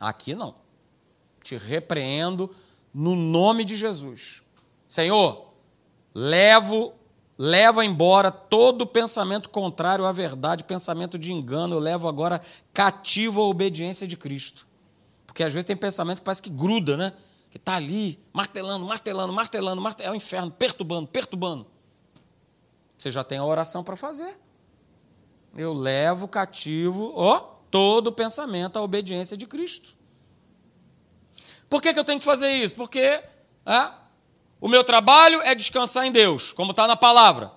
Aqui 0.00 0.34
não. 0.34 0.56
Te 1.42 1.56
repreendo 1.56 2.52
no 2.92 3.14
nome 3.14 3.64
de 3.64 3.76
Jesus. 3.76 4.42
Senhor, 4.88 5.52
levo 6.12 6.92
leva 7.38 7.84
embora 7.84 8.30
todo 8.30 8.86
pensamento 8.86 9.50
contrário 9.50 10.06
à 10.06 10.12
verdade, 10.12 10.64
pensamento 10.64 11.18
de 11.18 11.32
engano, 11.32 11.76
eu 11.76 11.80
levo 11.80 12.08
agora 12.08 12.40
cativo 12.72 13.40
à 13.40 13.44
obediência 13.44 14.06
de 14.06 14.16
Cristo. 14.16 14.66
Porque 15.26 15.42
às 15.42 15.52
vezes 15.52 15.66
tem 15.66 15.76
pensamento 15.76 16.18
que 16.18 16.24
parece 16.24 16.42
que 16.42 16.48
gruda, 16.48 16.96
né? 16.96 17.12
Que 17.50 17.58
está 17.58 17.74
ali, 17.74 18.18
martelando, 18.32 18.86
martelando, 18.86 19.32
martelando, 19.32 19.82
martelando, 19.82 20.10
é 20.10 20.12
o 20.12 20.16
inferno, 20.16 20.50
perturbando, 20.50 21.08
perturbando. 21.08 21.66
Você 22.96 23.10
já 23.10 23.22
tem 23.22 23.38
a 23.38 23.44
oração 23.44 23.84
para 23.84 23.96
fazer. 23.96 24.38
Eu 25.54 25.72
levo 25.72 26.26
cativo, 26.26 27.12
ó, 27.14 27.38
todo 27.70 28.12
pensamento 28.12 28.78
à 28.78 28.82
obediência 28.82 29.36
de 29.36 29.46
Cristo. 29.46 29.94
Por 31.68 31.82
que, 31.82 31.92
que 31.92 31.98
eu 31.98 32.04
tenho 32.04 32.18
que 32.18 32.24
fazer 32.24 32.50
isso? 32.52 32.74
Porque 32.74 33.00
é, 33.00 33.92
o 34.60 34.68
meu 34.68 34.82
trabalho 34.82 35.40
é 35.42 35.54
descansar 35.54 36.06
em 36.06 36.12
Deus, 36.12 36.52
como 36.52 36.70
está 36.70 36.86
na 36.86 36.96
palavra. 36.96 37.52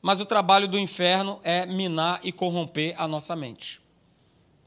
Mas 0.00 0.20
o 0.20 0.26
trabalho 0.26 0.68
do 0.68 0.78
inferno 0.78 1.40
é 1.42 1.66
minar 1.66 2.20
e 2.22 2.30
corromper 2.30 2.94
a 2.98 3.08
nossa 3.08 3.34
mente. 3.34 3.80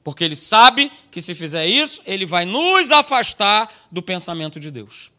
Porque 0.04 0.23
ele 0.23 0.36
sabe 0.36 0.91
que 1.12 1.21
se 1.21 1.36
fizer 1.36 1.65
isso, 1.65 2.02
ele 2.06 2.26
vai 2.26 2.45
nos 2.45 2.91
afastar 2.91 3.71
do 3.91 4.02
pensamento 4.02 4.60
de 4.60 4.71
Deus. 4.71 5.12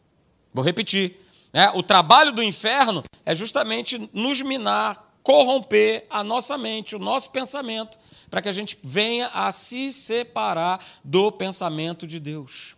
Vou 0.53 0.63
repetir. 0.63 1.17
Né? 1.53 1.71
O 1.73 1.81
trabalho 1.81 2.31
do 2.31 2.43
inferno 2.43 3.03
é 3.25 3.33
justamente 3.33 4.09
nos 4.13 4.41
minar, 4.41 5.15
corromper 5.23 6.05
a 6.09 6.23
nossa 6.23 6.57
mente, 6.57 6.95
o 6.95 6.99
nosso 6.99 7.31
pensamento, 7.31 7.97
para 8.29 8.41
que 8.41 8.49
a 8.49 8.51
gente 8.51 8.77
venha 8.83 9.27
a 9.27 9.51
se 9.51 9.91
separar 9.91 10.83
do 11.03 11.31
pensamento 11.31 12.05
de 12.05 12.19
Deus. 12.19 12.75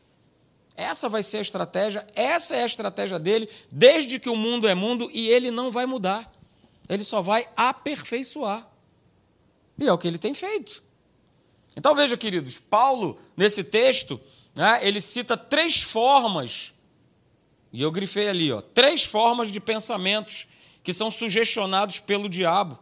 Essa 0.76 1.10
vai 1.10 1.22
ser 1.22 1.38
a 1.38 1.42
estratégia, 1.42 2.08
essa 2.16 2.56
é 2.56 2.64
a 2.64 2.66
estratégia 2.66 3.20
dele, 3.20 3.50
desde 3.72 4.20
que 4.20 4.30
o 4.30 4.36
mundo 4.36 4.68
é 4.68 4.74
mundo 4.74 5.10
e 5.14 5.30
ele 5.30 5.52
não 5.52 5.72
vai 5.72 5.86
mudar. 5.86 6.32
Ele 6.88 7.04
só 7.04 7.22
vai 7.22 7.48
aperfeiçoar. 7.56 8.68
E 9.78 9.88
é 9.88 9.94
o 9.94 9.98
que 9.98 10.08
ele 10.08 10.18
tem 10.18 10.34
feito. 10.34 10.84
Então 11.76 11.96
veja, 11.96 12.18
queridos, 12.18 12.58
Paulo, 12.58 13.18
nesse 13.36 13.64
texto, 13.64 14.20
né, 14.54 14.80
ele 14.86 15.00
cita 15.00 15.38
três 15.38 15.82
formas, 15.82 16.74
e 17.72 17.82
eu 17.82 17.92
grifei 17.92 18.28
ali, 18.28 18.52
ó, 18.52 18.62
três 18.62 19.04
formas 19.04 19.52
de 19.52 19.60
pensamentos 19.60 20.48
que 20.84 20.94
são 20.94 21.10
sugestionados 21.10 22.00
pelo 22.00 22.28
diabo, 22.28 22.78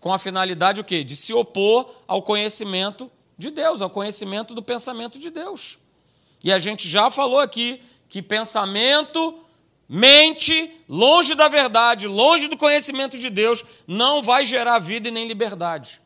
com 0.00 0.12
a 0.12 0.18
finalidade 0.18 0.80
o 0.80 0.84
quê? 0.84 1.02
De 1.02 1.16
se 1.16 1.32
opor 1.32 1.90
ao 2.06 2.22
conhecimento 2.22 3.10
de 3.38 3.50
Deus, 3.50 3.80
ao 3.80 3.88
conhecimento 3.88 4.54
do 4.54 4.62
pensamento 4.62 5.18
de 5.18 5.30
Deus. 5.30 5.78
E 6.42 6.52
a 6.52 6.58
gente 6.58 6.88
já 6.88 7.10
falou 7.10 7.38
aqui 7.38 7.82
que 8.08 8.22
pensamento, 8.22 9.38
mente, 9.88 10.72
longe 10.88 11.34
da 11.34 11.48
verdade, 11.48 12.06
longe 12.06 12.48
do 12.48 12.56
conhecimento 12.56 13.18
de 13.18 13.28
Deus, 13.28 13.62
não 13.86 14.22
vai 14.22 14.44
gerar 14.44 14.78
vida 14.78 15.08
e 15.08 15.12
nem 15.12 15.28
liberdade. 15.28 16.00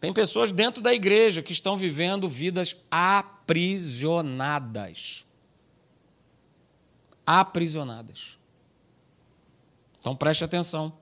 Tem 0.00 0.12
pessoas 0.12 0.52
dentro 0.52 0.82
da 0.82 0.94
igreja 0.94 1.42
que 1.42 1.52
estão 1.52 1.76
vivendo 1.76 2.28
vidas 2.28 2.76
aprisionadas. 2.90 5.26
Aprisionadas. 7.26 8.38
Então 9.98 10.14
preste 10.14 10.44
atenção 10.44 10.96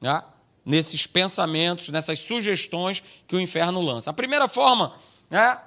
né, 0.00 0.20
nesses 0.64 1.06
pensamentos, 1.06 1.90
nessas 1.90 2.18
sugestões 2.18 3.04
que 3.26 3.36
o 3.36 3.40
inferno 3.40 3.80
lança. 3.80 4.10
A 4.10 4.14
primeira 4.14 4.48
forma, 4.48 4.96
né, 5.30 5.40
a 5.40 5.62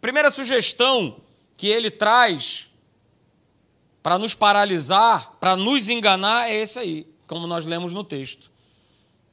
primeira 0.00 0.30
sugestão 0.30 1.22
que 1.60 1.68
ele 1.68 1.90
traz 1.90 2.70
para 4.02 4.18
nos 4.18 4.34
paralisar, 4.34 5.32
para 5.38 5.54
nos 5.54 5.88
enganar, 5.90 6.48
é 6.48 6.54
esse 6.54 6.78
aí, 6.78 7.06
como 7.26 7.46
nós 7.46 7.66
lemos 7.66 7.92
no 7.92 8.02
texto 8.02 8.50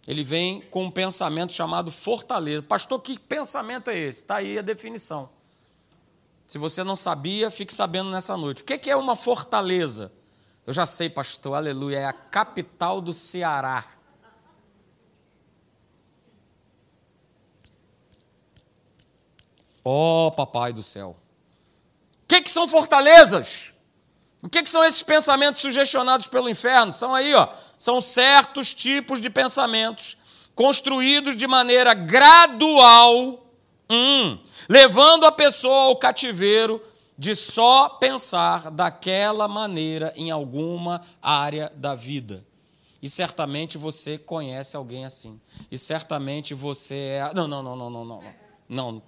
ele 0.08 0.24
vem 0.24 0.62
com 0.62 0.86
um 0.86 0.92
pensamento 0.92 1.52
chamado 1.52 1.92
fortaleza. 1.92 2.64
Pastor, 2.64 3.02
que 3.02 3.20
pensamento 3.20 3.90
é 3.90 3.98
esse? 3.98 4.22
Está 4.22 4.38
aí 4.38 4.58
a 4.58 4.62
definição. 4.62 5.30
Se 6.48 6.58
você 6.58 6.82
não 6.82 6.96
sabia, 6.96 7.52
fique 7.52 7.74
sabendo 7.74 8.10
nessa 8.10 8.38
noite. 8.38 8.62
O 8.62 8.66
que 8.66 8.90
é 8.90 8.96
uma 8.96 9.18
fortaleza? 9.18 10.10
Eu 10.66 10.72
já 10.72 10.86
sei, 10.86 11.10
pastor, 11.10 11.56
aleluia, 11.56 12.00
é 12.00 12.06
a 12.06 12.14
capital 12.14 13.02
do 13.02 13.14
Ceará. 13.14 13.86
Ó 19.84 20.28
oh, 20.28 20.32
papai 20.32 20.72
do 20.72 20.84
céu. 20.84 21.18
O 22.28 22.36
que, 22.36 22.42
que 22.42 22.52
são 22.52 22.68
fortalezas? 22.68 23.72
O 24.44 24.50
que, 24.50 24.62
que 24.62 24.70
são 24.70 24.84
esses 24.84 25.02
pensamentos 25.02 25.62
sugestionados 25.62 26.28
pelo 26.28 26.50
inferno? 26.50 26.92
São 26.92 27.16
aí, 27.16 27.34
ó, 27.34 27.48
são 27.78 28.02
certos 28.02 28.74
tipos 28.74 29.22
de 29.22 29.30
pensamentos 29.30 30.18
construídos 30.54 31.38
de 31.38 31.48
maneira 31.48 31.94
gradual, 31.94 33.48
hum, 33.90 34.38
levando 34.68 35.26
a 35.26 35.32
pessoa 35.32 35.84
ao 35.84 35.96
cativeiro 35.96 36.84
de 37.18 37.34
só 37.34 37.88
pensar 37.88 38.72
daquela 38.72 39.48
maneira 39.48 40.12
em 40.18 40.30
alguma 40.30 41.02
área 41.22 41.72
da 41.78 41.96
vida. 41.96 42.46
E 43.02 43.10
certamente 43.10 43.78
você 43.78 44.18
conhece 44.18 44.76
alguém 44.76 45.06
assim. 45.06 45.40
E 45.72 45.78
certamente 45.78 46.54
você 46.54 46.96
é. 47.22 47.34
Não, 47.34 47.48
não, 47.48 47.64
não, 47.64 47.76
não, 47.78 47.90
não, 47.90 48.06
não. 48.06 48.24
Não, 48.68 49.02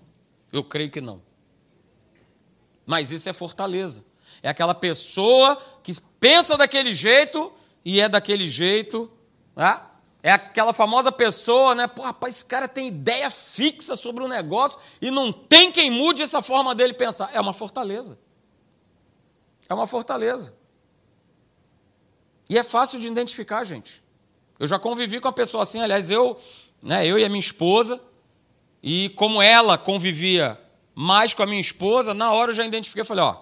eu 0.54 0.64
creio 0.64 0.90
que 0.90 1.02
não. 1.02 1.22
Mas 2.90 3.12
isso 3.12 3.30
é 3.30 3.34
fortaleza. 3.34 4.04
É 4.42 4.50
aquela 4.50 4.74
pessoa 4.74 5.56
que 5.84 5.94
pensa 6.20 6.58
daquele 6.58 6.92
jeito 6.92 7.54
e 7.86 8.02
é 8.02 8.10
daquele 8.10 8.48
jeito, 8.48 9.12
né? 9.56 9.80
É 10.24 10.32
aquela 10.32 10.74
famosa 10.74 11.12
pessoa, 11.12 11.76
né? 11.76 11.86
Pô, 11.86 12.02
rapaz, 12.02 12.38
esse 12.38 12.46
cara 12.46 12.68
tem 12.68 12.88
ideia 12.88 13.30
fixa 13.30 13.96
sobre 13.96 14.24
o 14.24 14.28
negócio 14.28 14.80
e 15.00 15.12
não 15.12 15.32
tem 15.32 15.72
quem 15.72 15.92
mude 15.92 16.24
essa 16.24 16.42
forma 16.42 16.74
dele 16.74 16.96
pensar. 16.96 17.30
É 17.32 17.40
uma 17.40 17.54
fortaleza. 17.54 18.20
É 19.70 19.74
uma 19.76 19.86
fortaleza. 19.86 20.58
E 22.50 22.58
é 22.58 22.64
fácil 22.64 23.00
de 23.00 23.06
identificar, 23.06 23.64
gente. 23.64 24.04
Eu 24.58 24.66
já 24.66 24.80
convivi 24.80 25.20
com 25.22 25.28
a 25.28 25.32
pessoa 25.32 25.62
assim, 25.62 25.80
aliás, 25.80 26.10
eu, 26.10 26.40
né, 26.82 27.06
eu 27.06 27.20
e 27.20 27.24
a 27.24 27.30
minha 27.30 27.40
esposa, 27.40 28.02
e 28.82 29.10
como 29.10 29.44
ela 29.44 29.78
convivia 29.78 30.60
mais 31.02 31.34
com 31.34 31.42
a 31.42 31.46
minha 31.46 31.62
esposa, 31.62 32.14
na 32.14 32.34
hora 32.34 32.52
eu 32.52 32.56
já 32.56 32.66
identifiquei, 32.66 33.06
falei, 33.06 33.24
ó, 33.24 33.38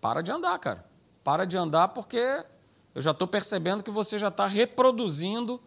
para 0.00 0.20
de 0.20 0.32
andar, 0.32 0.58
cara. 0.58 0.84
Para 1.22 1.44
de 1.44 1.56
andar 1.56 1.86
porque 1.86 2.44
eu 2.92 3.00
já 3.00 3.12
estou 3.12 3.28
percebendo 3.28 3.84
que 3.84 3.90
você 3.92 4.18
já 4.18 4.28
está 4.28 4.48
reproduzindo 4.48 5.62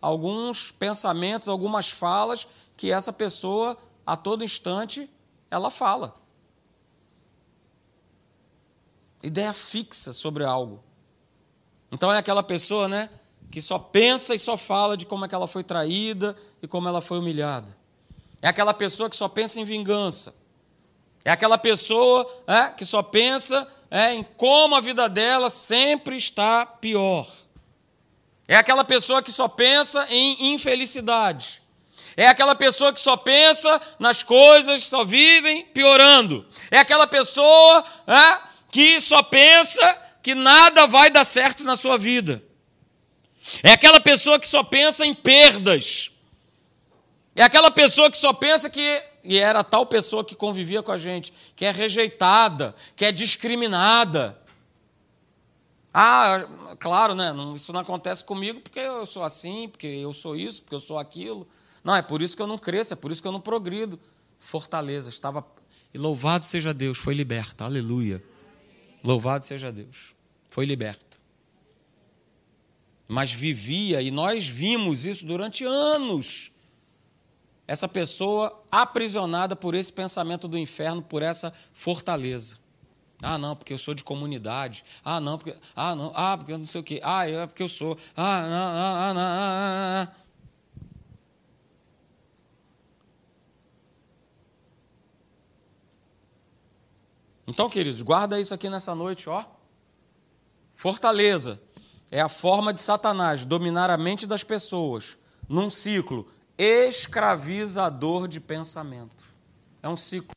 alguns 0.00 0.70
pensamentos, 0.70 1.50
algumas 1.50 1.90
falas 1.90 2.48
que 2.78 2.90
essa 2.90 3.12
pessoa, 3.12 3.76
a 4.06 4.16
todo 4.16 4.42
instante, 4.42 5.10
ela 5.50 5.70
fala. 5.70 6.14
Ideia 9.22 9.52
fixa 9.52 10.14
sobre 10.14 10.44
algo. 10.44 10.82
Então 11.92 12.10
é 12.10 12.16
aquela 12.16 12.42
pessoa, 12.42 12.88
né, 12.88 13.10
que 13.50 13.60
só 13.60 13.78
pensa 13.78 14.34
e 14.34 14.38
só 14.38 14.56
fala 14.56 14.96
de 14.96 15.04
como 15.04 15.26
é 15.26 15.28
que 15.28 15.34
ela 15.34 15.46
foi 15.46 15.62
traída 15.62 16.34
e 16.62 16.66
como 16.66 16.88
ela 16.88 17.02
foi 17.02 17.18
humilhada. 17.18 17.79
É 18.42 18.48
aquela 18.48 18.72
pessoa 18.72 19.10
que 19.10 19.16
só 19.16 19.28
pensa 19.28 19.60
em 19.60 19.64
vingança. 19.64 20.34
É 21.24 21.30
aquela 21.30 21.58
pessoa 21.58 22.26
é, 22.46 22.72
que 22.72 22.84
só 22.84 23.02
pensa 23.02 23.68
é, 23.90 24.14
em 24.14 24.22
como 24.22 24.74
a 24.74 24.80
vida 24.80 25.08
dela 25.08 25.50
sempre 25.50 26.16
está 26.16 26.64
pior. 26.64 27.28
É 28.48 28.56
aquela 28.56 28.84
pessoa 28.84 29.22
que 29.22 29.30
só 29.30 29.46
pensa 29.46 30.06
em 30.10 30.52
infelicidade. 30.54 31.60
É 32.16 32.26
aquela 32.26 32.54
pessoa 32.54 32.92
que 32.92 33.00
só 33.00 33.16
pensa 33.16 33.80
nas 33.98 34.22
coisas, 34.22 34.84
só 34.84 35.04
vivem 35.04 35.66
piorando. 35.66 36.46
É 36.70 36.78
aquela 36.78 37.06
pessoa 37.06 37.84
é, 38.06 38.40
que 38.70 39.00
só 39.00 39.22
pensa 39.22 39.96
que 40.22 40.34
nada 40.34 40.86
vai 40.86 41.10
dar 41.10 41.24
certo 41.24 41.62
na 41.64 41.76
sua 41.76 41.96
vida. 41.96 42.42
É 43.62 43.72
aquela 43.72 44.00
pessoa 44.00 44.38
que 44.38 44.48
só 44.48 44.62
pensa 44.62 45.04
em 45.04 45.14
perdas. 45.14 46.10
É 47.34 47.42
aquela 47.42 47.70
pessoa 47.70 48.10
que 48.10 48.16
só 48.16 48.32
pensa 48.32 48.68
que 48.68 49.02
e 49.22 49.38
era 49.38 49.62
tal 49.62 49.84
pessoa 49.86 50.24
que 50.24 50.34
convivia 50.34 50.82
com 50.82 50.92
a 50.92 50.96
gente, 50.96 51.32
que 51.54 51.64
é 51.64 51.70
rejeitada, 51.70 52.74
que 52.96 53.04
é 53.04 53.12
discriminada. 53.12 54.38
Ah, 55.92 56.46
claro, 56.78 57.14
né? 57.14 57.32
Isso 57.54 57.72
não 57.72 57.80
acontece 57.80 58.24
comigo 58.24 58.60
porque 58.60 58.78
eu 58.78 59.04
sou 59.04 59.22
assim, 59.22 59.68
porque 59.68 59.86
eu 59.86 60.14
sou 60.14 60.36
isso, 60.36 60.62
porque 60.62 60.74
eu 60.74 60.80
sou 60.80 60.98
aquilo. 60.98 61.46
Não, 61.82 61.94
é 61.94 62.02
por 62.02 62.22
isso 62.22 62.36
que 62.36 62.42
eu 62.42 62.46
não 62.46 62.58
cresço, 62.58 62.92
é 62.92 62.96
por 62.96 63.10
isso 63.10 63.20
que 63.20 63.28
eu 63.28 63.32
não 63.32 63.40
progrido. 63.40 63.98
Fortaleza, 64.38 65.10
estava. 65.10 65.44
E 65.92 65.98
louvado 65.98 66.46
seja 66.46 66.72
Deus, 66.72 66.98
foi 66.98 67.14
liberta, 67.14 67.64
aleluia. 67.64 68.22
Louvado 69.02 69.44
seja 69.44 69.72
Deus, 69.72 70.14
foi 70.48 70.64
liberta. 70.64 71.18
Mas 73.08 73.32
vivia, 73.32 74.00
e 74.00 74.10
nós 74.10 74.48
vimos 74.48 75.04
isso 75.04 75.26
durante 75.26 75.64
anos 75.64 76.52
essa 77.70 77.86
pessoa 77.86 78.64
aprisionada 78.68 79.54
por 79.54 79.76
esse 79.76 79.92
pensamento 79.92 80.48
do 80.48 80.58
inferno, 80.58 81.00
por 81.00 81.22
essa 81.22 81.54
fortaleza. 81.72 82.58
Ah, 83.22 83.38
não, 83.38 83.54
porque 83.54 83.72
eu 83.72 83.78
sou 83.78 83.94
de 83.94 84.02
comunidade. 84.02 84.84
Ah, 85.04 85.20
não, 85.20 85.38
porque. 85.38 85.56
Ah, 85.76 85.94
não. 85.94 86.10
Ah, 86.16 86.36
porque 86.36 86.50
eu 86.50 86.58
não 86.58 86.66
sei 86.66 86.80
o 86.80 86.84
quê. 86.84 87.00
Ah, 87.04 87.30
é 87.30 87.46
porque 87.46 87.62
eu 87.62 87.68
sou. 87.68 87.96
Ah, 88.16 88.40
ah, 88.40 89.10
ah, 89.10 89.14
não, 89.14 89.20
ah, 89.20 90.02
ah. 90.02 90.20
Então, 97.46 97.70
queridos, 97.70 98.02
guarda 98.02 98.40
isso 98.40 98.52
aqui 98.52 98.68
nessa 98.68 98.96
noite, 98.96 99.28
ó. 99.28 99.44
Fortaleza 100.74 101.60
é 102.10 102.20
a 102.20 102.28
forma 102.28 102.72
de 102.72 102.80
Satanás 102.80 103.44
dominar 103.44 103.90
a 103.90 103.96
mente 103.96 104.26
das 104.26 104.42
pessoas 104.42 105.16
num 105.48 105.70
ciclo 105.70 106.26
escravizador 106.60 108.28
de 108.28 108.38
pensamento. 108.38 109.24
É 109.82 109.88
um 109.88 109.96
ciclo. 109.96 110.34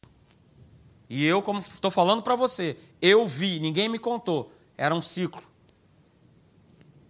E 1.09 1.25
eu, 1.25 1.41
como 1.41 1.59
estou 1.59 1.91
falando 1.91 2.23
para 2.23 2.35
você, 2.35 2.77
eu 3.01 3.27
vi, 3.27 3.59
ninguém 3.59 3.89
me 3.89 3.99
contou, 3.99 4.49
era 4.77 4.95
um 4.95 5.01
ciclo. 5.01 5.43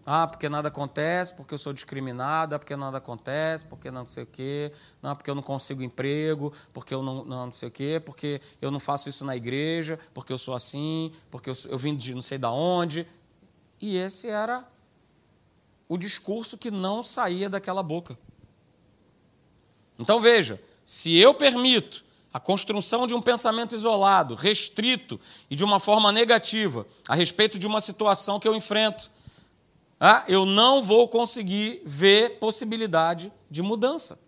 Ah, 0.06 0.28
porque 0.28 0.50
nada 0.50 0.68
acontece, 0.68 1.34
porque 1.34 1.54
eu 1.54 1.58
sou 1.58 1.72
discriminada, 1.72 2.58
porque 2.58 2.76
nada 2.76 2.98
acontece, 2.98 3.66
porque 3.66 3.92
não 3.92 4.06
sei 4.08 4.24
o 4.24 4.28
quê, 4.28 4.72
não, 5.02 5.16
porque 5.16 5.30
eu 5.30 5.36
não 5.36 5.44
consigo 5.44 5.84
emprego, 5.84 6.52
porque 6.74 6.94
eu 6.94 7.02
não, 7.04 7.24
não, 7.24 7.52
sei 7.52 7.70
o 7.70 7.72
quê, 7.72 8.02
porque 8.04 8.42
eu 8.62 8.72
não 8.72 8.80
faço 8.80 9.08
isso 9.08 9.24
na 9.24 9.36
igreja, 9.36 9.98
porque 10.14 10.34
eu 10.34 10.38
sou 10.38 10.56
assim, 10.56 11.14
porque 11.32 11.50
eu, 11.50 11.54
eu 11.70 11.78
vim 11.78 11.96
de 11.96 12.16
não 12.16 12.22
sei 12.22 12.38
da 12.38 12.52
onde. 12.52 13.08
E 13.80 13.96
esse 13.96 14.28
era 14.28 14.68
o 15.88 15.98
discurso 15.98 16.58
que 16.58 16.72
não 16.72 17.04
saía 17.04 17.50
daquela 17.50 17.84
boca. 17.84 18.18
Então 20.00 20.20
veja, 20.20 20.62
se 20.86 21.16
eu 21.18 21.34
permito 21.34 22.04
a 22.34 22.40
construção 22.40 23.06
de 23.06 23.14
um 23.14 23.22
pensamento 23.22 23.76
isolado, 23.76 24.34
restrito 24.34 25.20
e 25.50 25.56
de 25.56 25.64
uma 25.64 25.80
forma 25.80 26.12
negativa 26.12 26.86
a 27.08 27.14
respeito 27.14 27.60
de 27.60 27.68
uma 27.68 27.80
situação 27.80 28.40
que 28.40 28.48
eu 28.48 28.56
enfrento, 28.56 29.12
ah, 30.00 30.26
eu 30.28 30.46
não 30.46 30.82
vou 30.82 31.08
conseguir 31.08 31.82
ver 31.86 32.40
possibilidade 32.40 33.32
de 33.50 33.62
mudança. 33.62 34.20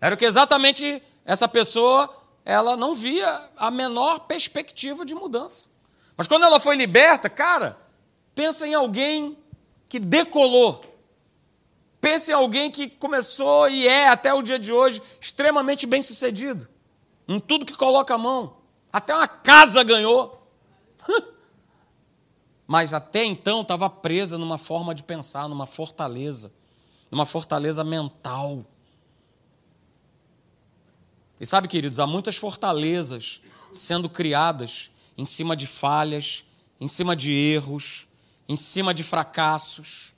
Era 0.00 0.14
o 0.14 0.18
que 0.18 0.24
exatamente 0.24 1.02
essa 1.24 1.48
pessoa 1.48 2.08
ela 2.44 2.76
não 2.76 2.94
via 2.94 3.50
a 3.56 3.70
menor 3.70 4.20
perspectiva 4.20 5.04
de 5.04 5.14
mudança. 5.14 5.68
Mas 6.16 6.28
quando 6.28 6.44
ela 6.44 6.60
foi 6.60 6.76
liberta, 6.76 7.28
cara, 7.28 7.76
pensa 8.34 8.66
em 8.66 8.74
alguém 8.74 9.36
que 9.88 9.98
decolou. 9.98 10.80
Pensa 12.06 12.30
em 12.30 12.34
alguém 12.34 12.70
que 12.70 12.88
começou 12.88 13.68
e 13.68 13.88
é 13.88 14.06
até 14.06 14.32
o 14.32 14.40
dia 14.40 14.60
de 14.60 14.72
hoje 14.72 15.02
extremamente 15.20 15.88
bem 15.88 16.00
sucedido. 16.00 16.68
Em 17.26 17.40
tudo 17.40 17.66
que 17.66 17.74
coloca 17.74 18.14
a 18.14 18.18
mão. 18.18 18.58
Até 18.92 19.12
uma 19.12 19.26
casa 19.26 19.82
ganhou. 19.82 20.48
Mas 22.64 22.94
até 22.94 23.24
então 23.24 23.62
estava 23.62 23.90
presa 23.90 24.38
numa 24.38 24.56
forma 24.56 24.94
de 24.94 25.02
pensar, 25.02 25.48
numa 25.48 25.66
fortaleza. 25.66 26.52
Numa 27.10 27.26
fortaleza 27.26 27.82
mental. 27.82 28.64
E 31.40 31.44
sabe, 31.44 31.66
queridos, 31.66 31.98
há 31.98 32.06
muitas 32.06 32.36
fortalezas 32.36 33.40
sendo 33.72 34.08
criadas 34.08 34.92
em 35.18 35.24
cima 35.24 35.56
de 35.56 35.66
falhas, 35.66 36.46
em 36.80 36.86
cima 36.86 37.16
de 37.16 37.32
erros, 37.32 38.06
em 38.48 38.54
cima 38.54 38.94
de 38.94 39.02
fracassos. 39.02 40.14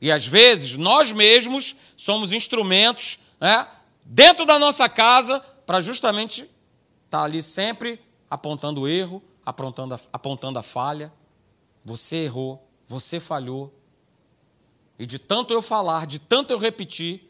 E 0.00 0.10
às 0.10 0.26
vezes 0.26 0.76
nós 0.76 1.12
mesmos 1.12 1.76
somos 1.96 2.32
instrumentos 2.32 3.18
né, 3.40 3.68
dentro 4.04 4.46
da 4.46 4.58
nossa 4.58 4.88
casa 4.88 5.40
para 5.66 5.80
justamente 5.80 6.42
estar 7.04 7.18
tá 7.18 7.22
ali 7.24 7.42
sempre 7.42 8.00
apontando 8.30 8.82
o 8.82 8.88
erro, 8.88 9.22
apontando 9.44 9.94
a, 9.94 10.00
apontando 10.12 10.58
a 10.58 10.62
falha. 10.62 11.12
Você 11.84 12.24
errou, 12.24 12.66
você 12.86 13.20
falhou. 13.20 13.74
E 14.98 15.06
de 15.06 15.18
tanto 15.18 15.52
eu 15.52 15.60
falar, 15.60 16.06
de 16.06 16.18
tanto 16.18 16.52
eu 16.52 16.58
repetir, 16.58 17.28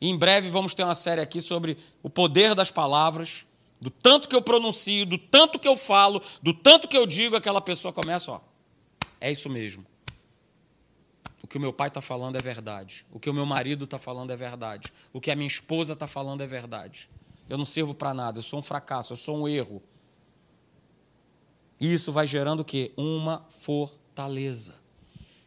em 0.00 0.16
breve 0.16 0.48
vamos 0.48 0.74
ter 0.74 0.82
uma 0.84 0.94
série 0.94 1.20
aqui 1.20 1.40
sobre 1.40 1.78
o 2.02 2.10
poder 2.10 2.54
das 2.54 2.70
palavras, 2.70 3.46
do 3.80 3.90
tanto 3.90 4.28
que 4.28 4.34
eu 4.34 4.42
pronuncio, 4.42 5.06
do 5.06 5.18
tanto 5.18 5.58
que 5.58 5.66
eu 5.66 5.76
falo, 5.76 6.22
do 6.40 6.52
tanto 6.52 6.86
que 6.86 6.96
eu 6.96 7.06
digo, 7.06 7.34
aquela 7.36 7.60
pessoa 7.60 7.92
começa, 7.92 8.32
ó, 8.32 8.40
é 9.20 9.30
isso 9.30 9.48
mesmo. 9.48 9.84
Que 11.52 11.58
o 11.58 11.60
meu 11.60 11.70
pai 11.70 11.88
está 11.88 12.00
falando 12.00 12.36
é 12.36 12.40
verdade. 12.40 13.04
O 13.12 13.20
que 13.20 13.28
o 13.28 13.34
meu 13.34 13.44
marido 13.44 13.84
está 13.84 13.98
falando 13.98 14.30
é 14.30 14.36
verdade. 14.38 14.90
O 15.12 15.20
que 15.20 15.30
a 15.30 15.36
minha 15.36 15.46
esposa 15.46 15.92
está 15.92 16.06
falando 16.06 16.40
é 16.40 16.46
verdade. 16.46 17.10
Eu 17.46 17.58
não 17.58 17.64
sirvo 17.66 17.94
para 17.94 18.14
nada, 18.14 18.38
eu 18.38 18.42
sou 18.42 18.60
um 18.60 18.62
fracasso, 18.62 19.12
eu 19.12 19.18
sou 19.18 19.36
um 19.36 19.46
erro. 19.46 19.82
E 21.78 21.92
isso 21.92 22.10
vai 22.10 22.26
gerando 22.26 22.60
o 22.60 22.64
quê? 22.64 22.90
Uma 22.96 23.44
fortaleza. 23.50 24.76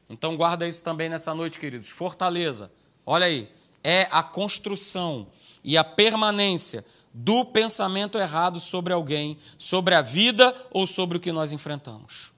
Então 0.07 0.37
guarda 0.37 0.67
isso 0.67 0.83
também 0.83 1.09
nessa 1.09 1.33
noite, 1.33 1.59
queridos. 1.59 1.89
Fortaleza. 1.89 2.71
Olha 3.03 3.25
aí, 3.25 3.51
é 3.83 4.07
a 4.11 4.21
construção 4.21 5.29
e 5.63 5.75
a 5.75 5.83
permanência 5.83 6.85
do 7.11 7.43
pensamento 7.45 8.19
errado 8.19 8.59
sobre 8.59 8.93
alguém, 8.93 9.39
sobre 9.57 9.95
a 9.95 10.03
vida 10.03 10.55
ou 10.69 10.85
sobre 10.85 11.17
o 11.17 11.19
que 11.19 11.31
nós 11.31 11.51
enfrentamos. 11.51 12.34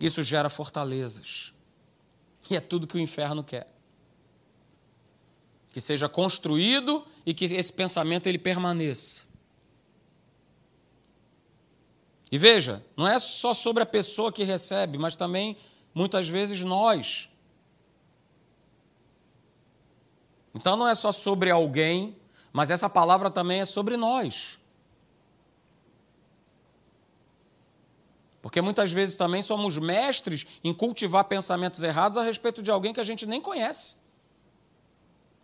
Isso 0.00 0.22
gera 0.22 0.48
fortalezas. 0.48 1.52
E 2.50 2.56
é 2.56 2.60
tudo 2.60 2.86
que 2.86 2.96
o 2.96 3.00
inferno 3.00 3.42
quer. 3.42 3.66
Que 5.72 5.80
seja 5.80 6.08
construído 6.08 7.04
e 7.26 7.34
que 7.34 7.44
esse 7.44 7.72
pensamento 7.72 8.26
ele 8.26 8.38
permaneça. 8.38 9.22
E 12.30 12.38
veja, 12.38 12.84
não 12.96 13.08
é 13.08 13.18
só 13.18 13.54
sobre 13.54 13.82
a 13.82 13.86
pessoa 13.86 14.32
que 14.32 14.44
recebe, 14.44 14.98
mas 14.98 15.16
também 15.16 15.56
muitas 15.94 16.28
vezes 16.28 16.60
nós 16.62 17.28
Então 20.58 20.76
não 20.76 20.88
é 20.88 20.94
só 20.94 21.12
sobre 21.12 21.52
alguém, 21.52 22.16
mas 22.52 22.72
essa 22.72 22.90
palavra 22.90 23.30
também 23.30 23.60
é 23.60 23.64
sobre 23.64 23.96
nós. 23.96 24.57
Porque 28.40 28.60
muitas 28.60 28.92
vezes 28.92 29.16
também 29.16 29.42
somos 29.42 29.78
mestres 29.78 30.46
em 30.62 30.72
cultivar 30.72 31.24
pensamentos 31.24 31.82
errados 31.82 32.16
a 32.16 32.22
respeito 32.22 32.62
de 32.62 32.70
alguém 32.70 32.92
que 32.92 33.00
a 33.00 33.04
gente 33.04 33.26
nem 33.26 33.40
conhece. 33.40 33.96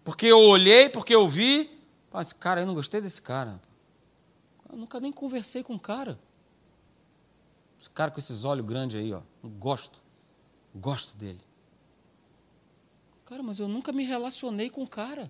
Porque 0.05 0.27
eu 0.27 0.39
olhei, 0.39 0.89
porque 0.89 1.15
eu 1.15 1.27
vi, 1.27 1.75
Pô, 2.15 2.21
esse 2.21 2.33
cara, 2.33 2.61
eu 2.61 2.67
não 2.67 2.75
gostei 2.75 3.01
desse 3.01 3.21
cara. 3.21 3.61
Eu 4.71 4.79
nunca 4.79 5.01
nem 5.01 5.11
conversei 5.11 5.65
com 5.65 5.75
o 5.75 5.81
cara. 5.81 6.17
Esse 7.81 7.91
cara 7.91 8.09
com 8.09 8.21
esses 8.21 8.45
olhos 8.45 8.65
grandes 8.65 8.97
aí, 8.97 9.13
ó. 9.13 9.21
Não 9.43 9.51
gosto. 9.51 10.01
Gosto 10.73 11.17
dele. 11.17 11.41
Cara, 13.25 13.43
mas 13.43 13.59
eu 13.59 13.67
nunca 13.67 13.91
me 13.91 14.05
relacionei 14.05 14.71
com 14.71 14.85
o 14.85 14.87
cara. 14.87 15.29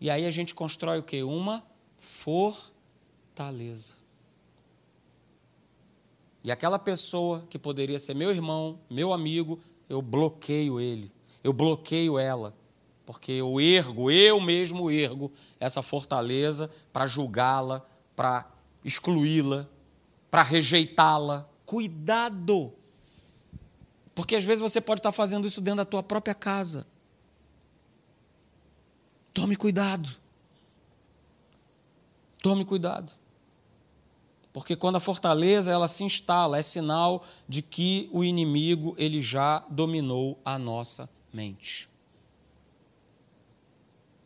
E 0.00 0.08
aí 0.08 0.24
a 0.24 0.30
gente 0.30 0.54
constrói 0.54 0.98
o 0.98 1.02
quê? 1.02 1.22
Uma 1.22 1.62
fortaleza. 1.98 3.96
E 6.46 6.52
aquela 6.52 6.78
pessoa 6.78 7.44
que 7.50 7.58
poderia 7.58 7.98
ser 7.98 8.14
meu 8.14 8.30
irmão, 8.30 8.78
meu 8.88 9.12
amigo, 9.12 9.60
eu 9.88 10.00
bloqueio 10.00 10.78
ele, 10.78 11.12
eu 11.42 11.52
bloqueio 11.52 12.20
ela, 12.20 12.54
porque 13.04 13.32
eu 13.32 13.60
ergo, 13.60 14.12
eu 14.12 14.40
mesmo 14.40 14.88
ergo 14.88 15.32
essa 15.58 15.82
fortaleza 15.82 16.70
para 16.92 17.04
julgá-la, 17.04 17.84
para 18.14 18.48
excluí-la, 18.84 19.68
para 20.30 20.44
rejeitá-la. 20.44 21.48
Cuidado! 21.64 22.72
Porque 24.14 24.36
às 24.36 24.44
vezes 24.44 24.60
você 24.60 24.80
pode 24.80 25.00
estar 25.00 25.10
fazendo 25.10 25.48
isso 25.48 25.60
dentro 25.60 25.78
da 25.78 25.84
tua 25.84 26.02
própria 26.04 26.32
casa. 26.32 26.86
Tome 29.34 29.56
cuidado. 29.56 30.10
Tome 32.40 32.64
cuidado. 32.64 33.12
Porque 34.56 34.74
quando 34.74 34.96
a 34.96 35.00
fortaleza 35.00 35.70
ela 35.70 35.86
se 35.86 36.02
instala, 36.02 36.56
é 36.56 36.62
sinal 36.62 37.22
de 37.46 37.60
que 37.60 38.08
o 38.10 38.24
inimigo 38.24 38.94
ele 38.96 39.20
já 39.20 39.62
dominou 39.68 40.40
a 40.42 40.58
nossa 40.58 41.10
mente. 41.30 41.90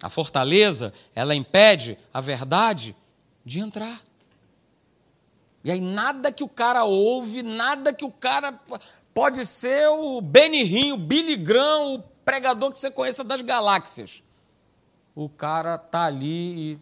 A 0.00 0.08
fortaleza, 0.08 0.94
ela 1.16 1.34
impede 1.34 1.98
a 2.14 2.20
verdade 2.20 2.94
de 3.44 3.58
entrar. 3.58 4.00
E 5.64 5.72
aí 5.72 5.80
nada 5.80 6.30
que 6.30 6.44
o 6.44 6.48
cara 6.48 6.84
ouve, 6.84 7.42
nada 7.42 7.92
que 7.92 8.04
o 8.04 8.12
cara 8.12 8.56
Pode 9.12 9.44
ser 9.44 9.88
o 9.88 10.20
Benny 10.20 10.92
o 10.92 10.96
Billy 10.96 11.34
Graham, 11.34 11.94
o 11.94 12.02
pregador 12.24 12.70
que 12.70 12.78
você 12.78 12.88
conheça 12.88 13.24
das 13.24 13.42
galáxias. 13.42 14.22
O 15.12 15.28
cara 15.28 15.76
tá 15.76 16.04
ali 16.04 16.74
e 16.74 16.78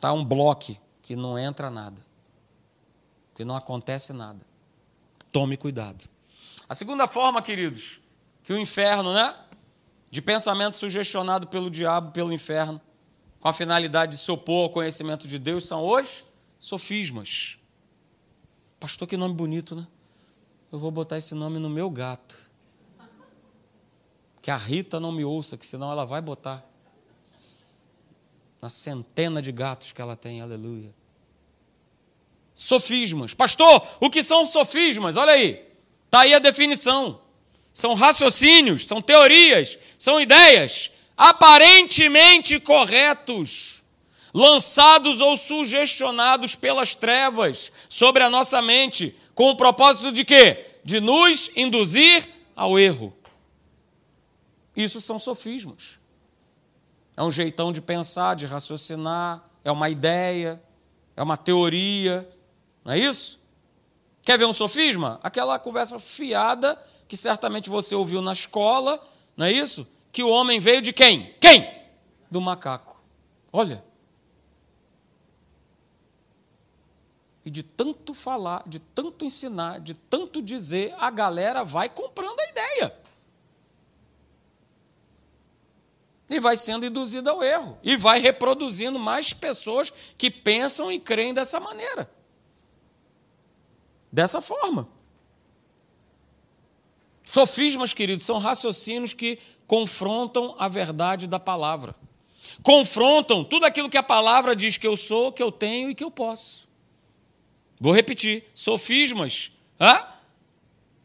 tá 0.00 0.12
um 0.12 0.24
bloco 0.24 0.80
que 1.02 1.16
não 1.16 1.38
entra 1.38 1.68
nada, 1.68 2.00
que 3.34 3.44
não 3.44 3.56
acontece 3.56 4.12
nada. 4.12 4.40
Tome 5.32 5.56
cuidado. 5.56 6.08
A 6.68 6.74
segunda 6.74 7.08
forma, 7.08 7.42
queridos, 7.42 8.00
que 8.42 8.52
o 8.52 8.58
inferno, 8.58 9.12
né? 9.12 9.36
De 10.10 10.22
pensamento 10.22 10.76
sugestionado 10.76 11.46
pelo 11.48 11.70
diabo, 11.70 12.12
pelo 12.12 12.32
inferno, 12.32 12.80
com 13.40 13.48
a 13.48 13.52
finalidade 13.52 14.12
de 14.12 14.18
se 14.18 14.30
opor 14.30 14.64
ao 14.64 14.70
conhecimento 14.70 15.26
de 15.26 15.38
Deus, 15.38 15.66
são 15.66 15.84
os 15.84 16.24
sofismas. 16.58 17.58
Pastor, 18.78 19.08
que 19.08 19.16
nome 19.16 19.34
bonito, 19.34 19.74
né? 19.74 19.86
Eu 20.70 20.78
vou 20.78 20.90
botar 20.90 21.16
esse 21.18 21.34
nome 21.34 21.58
no 21.58 21.68
meu 21.68 21.90
gato. 21.90 22.36
Que 24.40 24.50
a 24.50 24.56
Rita 24.56 24.98
não 24.98 25.12
me 25.12 25.24
ouça, 25.24 25.56
que 25.56 25.66
senão 25.66 25.90
ela 25.90 26.04
vai 26.04 26.20
botar. 26.20 26.64
Na 28.62 28.68
centena 28.68 29.42
de 29.42 29.50
gatos 29.50 29.90
que 29.90 30.00
ela 30.00 30.14
tem, 30.14 30.40
aleluia. 30.40 30.94
Sofismas. 32.54 33.34
Pastor, 33.34 33.84
o 33.98 34.08
que 34.08 34.22
são 34.22 34.46
sofismas? 34.46 35.16
Olha 35.16 35.32
aí. 35.32 35.66
Está 36.04 36.20
aí 36.20 36.32
a 36.32 36.38
definição. 36.38 37.20
São 37.72 37.94
raciocínios, 37.94 38.86
são 38.86 39.02
teorias, 39.02 39.76
são 39.98 40.20
ideias 40.20 40.92
aparentemente 41.16 42.60
corretos 42.60 43.82
lançados 44.32 45.20
ou 45.20 45.36
sugestionados 45.36 46.54
pelas 46.54 46.94
trevas 46.94 47.72
sobre 47.88 48.22
a 48.22 48.30
nossa 48.30 48.62
mente, 48.62 49.14
com 49.34 49.50
o 49.50 49.56
propósito 49.56 50.12
de 50.12 50.24
quê? 50.24 50.66
De 50.84 51.00
nos 51.00 51.50
induzir 51.56 52.28
ao 52.54 52.78
erro. 52.78 53.12
Isso 54.76 55.00
são 55.00 55.18
sofismas. 55.18 56.01
É 57.16 57.22
um 57.22 57.30
jeitão 57.30 57.72
de 57.72 57.80
pensar, 57.80 58.34
de 58.34 58.46
raciocinar, 58.46 59.44
é 59.64 59.70
uma 59.70 59.88
ideia, 59.88 60.62
é 61.16 61.22
uma 61.22 61.36
teoria, 61.36 62.28
não 62.84 62.92
é 62.92 62.98
isso? 62.98 63.40
Quer 64.22 64.38
ver 64.38 64.46
um 64.46 64.52
sofisma? 64.52 65.20
Aquela 65.22 65.58
conversa 65.58 65.98
fiada 65.98 66.80
que 67.06 67.16
certamente 67.16 67.68
você 67.68 67.94
ouviu 67.94 68.22
na 68.22 68.32
escola, 68.32 69.02
não 69.36 69.46
é 69.46 69.52
isso? 69.52 69.86
Que 70.10 70.22
o 70.22 70.28
homem 70.28 70.58
veio 70.60 70.80
de 70.80 70.92
quem? 70.92 71.34
Quem? 71.40 71.70
Do 72.30 72.40
macaco. 72.40 73.02
Olha. 73.52 73.84
E 77.44 77.50
de 77.50 77.62
tanto 77.62 78.14
falar, 78.14 78.62
de 78.66 78.78
tanto 78.78 79.24
ensinar, 79.24 79.80
de 79.80 79.94
tanto 79.94 80.40
dizer, 80.40 80.94
a 80.98 81.10
galera 81.10 81.64
vai 81.64 81.88
comprando 81.88 82.38
a 82.38 82.48
ideia. 82.48 83.01
E 86.34 86.40
vai 86.40 86.56
sendo 86.56 86.86
induzida 86.86 87.30
ao 87.30 87.42
erro. 87.42 87.78
E 87.82 87.96
vai 87.96 88.18
reproduzindo 88.18 88.98
mais 88.98 89.32
pessoas 89.32 89.92
que 90.16 90.30
pensam 90.30 90.90
e 90.90 90.98
creem 90.98 91.34
dessa 91.34 91.60
maneira 91.60 92.10
dessa 94.12 94.42
forma. 94.42 94.86
Sofismas, 97.24 97.94
queridos, 97.94 98.26
são 98.26 98.36
raciocínios 98.36 99.14
que 99.14 99.38
confrontam 99.66 100.54
a 100.58 100.68
verdade 100.68 101.26
da 101.26 101.40
palavra. 101.40 101.94
Confrontam 102.62 103.42
tudo 103.42 103.64
aquilo 103.64 103.88
que 103.88 103.96
a 103.96 104.02
palavra 104.02 104.54
diz 104.54 104.76
que 104.76 104.86
eu 104.86 104.96
sou, 104.96 105.32
que 105.32 105.42
eu 105.42 105.50
tenho 105.50 105.88
e 105.88 105.94
que 105.94 106.04
eu 106.04 106.10
posso. 106.10 106.68
Vou 107.80 107.94
repetir: 107.94 108.44
sofismas 108.54 109.52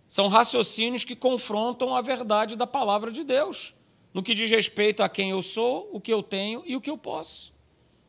são 0.07 0.27
raciocínios 0.27 1.03
que 1.03 1.15
confrontam 1.15 1.95
a 1.95 2.01
verdade 2.01 2.55
da 2.55 2.67
palavra 2.67 3.11
de 3.11 3.23
Deus, 3.23 3.73
no 4.17 4.23
que 4.23 4.33
diz 4.33 4.49
respeito 4.49 5.03
a 5.03 5.09
quem 5.09 5.29
eu 5.29 5.43
sou, 5.43 5.91
o 5.93 6.01
que 6.01 6.11
eu 6.11 6.23
tenho 6.23 6.63
e 6.65 6.75
o 6.75 6.81
que 6.81 6.89
eu 6.89 6.97
posso, 6.97 7.53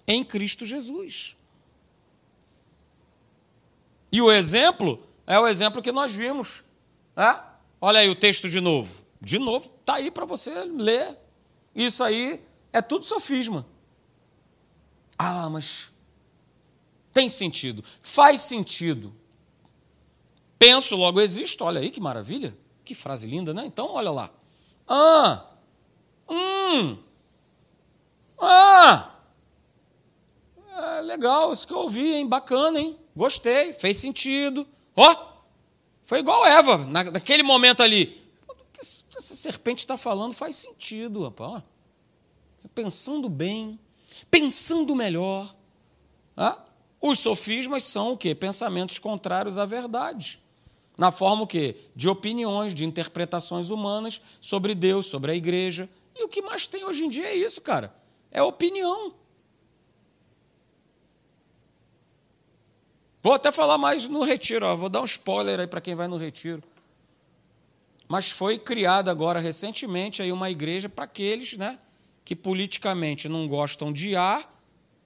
em 0.07 0.25
Cristo 0.25 0.65
Jesus. 0.65 1.37
E 4.11 4.23
o 4.23 4.33
exemplo 4.33 5.07
é 5.27 5.39
o 5.39 5.47
exemplo 5.47 5.83
que 5.83 5.93
nós 5.93 6.15
vimos. 6.15 6.65
Né? 7.15 7.39
Olha 7.79 8.01
aí 8.01 8.09
o 8.09 8.15
texto 8.15 8.49
de 8.49 8.59
novo. 8.59 9.05
De 9.21 9.39
novo, 9.39 9.71
está 9.81 9.97
aí 9.97 10.11
para 10.11 10.25
você 10.25 10.51
ler. 10.65 11.15
Isso 11.75 12.03
aí 12.03 12.43
é 12.73 12.81
tudo 12.81 13.05
sofisma. 13.05 13.67
Ah, 15.19 15.51
mas 15.51 15.93
tem 17.13 17.29
sentido. 17.29 17.85
Faz 18.01 18.41
sentido. 18.41 19.15
Penso, 20.59 20.97
logo 20.97 21.21
existo. 21.21 21.65
Olha 21.65 21.83
aí 21.83 21.91
que 21.91 22.01
maravilha. 22.01 22.57
Que 22.83 22.95
frase 22.95 23.27
linda, 23.27 23.53
né? 23.53 23.67
Então, 23.67 23.91
olha 23.91 24.11
lá. 24.11 24.31
Ah, 24.89 25.45
hum, 26.29 26.99
ah, 28.39 29.15
é 30.71 31.01
legal 31.01 31.53
isso 31.53 31.67
que 31.67 31.73
eu 31.73 31.79
ouvi, 31.79 32.15
hein? 32.15 32.27
Bacana, 32.27 32.81
hein? 32.81 32.97
Gostei, 33.17 33.73
fez 33.73 33.97
sentido. 33.97 34.67
Ó, 34.95 35.11
oh, 35.11 35.29
foi 36.07 36.21
igual 36.21 36.47
Eva, 36.47 36.79
na, 36.87 37.05
naquele 37.05 37.43
momento 37.43 37.83
ali. 37.83 38.23
O 38.49 38.55
que 38.73 38.81
essa 39.17 39.35
serpente 39.35 39.81
está 39.81 39.99
falando 39.99 40.35
faz 40.35 40.57
sentido, 40.57 41.25
rapaz. 41.25 41.63
Pensando 42.75 43.29
bem, 43.29 43.79
pensando 44.31 44.95
melhor. 44.95 45.53
Ah, 46.37 46.59
os 47.01 47.19
sofismas 47.19 47.83
são 47.83 48.13
o 48.13 48.17
quê? 48.17 48.35
Pensamentos 48.35 48.99
contrários 48.99 49.59
à 49.59 49.67
verdade. 49.67 50.41
Na 50.97 51.11
forma 51.11 51.43
o 51.43 51.47
quê? 51.47 51.77
De 51.95 52.09
opiniões, 52.09 52.75
de 52.75 52.85
interpretações 52.85 53.71
humanas 53.71 54.21
sobre 54.41 54.75
Deus, 54.75 55.07
sobre 55.07 55.33
a 55.33 55.35
igreja. 55.35 55.89
E 56.19 56.25
o 56.25 56.29
que 56.29 56.43
mais 56.43 56.67
tem 56.67 56.85
hoje 56.85 57.05
em 57.05 57.09
dia 57.09 57.27
é 57.27 57.35
isso, 57.37 57.61
cara. 57.61 57.95
É 58.33 58.43
opinião. 58.43 59.15
Vou 63.23 63.35
até 63.35 63.53
falar 63.53 63.79
mais 63.79 64.09
no 64.09 64.25
retiro, 64.25 64.67
ó. 64.67 64.75
vou 64.75 64.89
dar 64.89 65.01
um 65.01 65.05
spoiler 65.05 65.61
aí 65.61 65.67
para 65.67 65.81
quem 65.81 65.95
vai 65.95 66.09
no 66.09 66.17
retiro. 66.17 66.63
Mas 68.09 68.31
foi 68.31 68.59
criada 68.59 69.11
agora 69.11 69.39
recentemente 69.39 70.23
aí 70.23 70.33
uma 70.33 70.51
igreja 70.51 70.89
para 70.89 71.05
aqueles 71.05 71.57
né, 71.57 71.79
que 72.25 72.35
politicamente 72.35 73.29
não 73.29 73.47
gostam 73.47 73.93
de 73.93 74.17
A. 74.17 74.45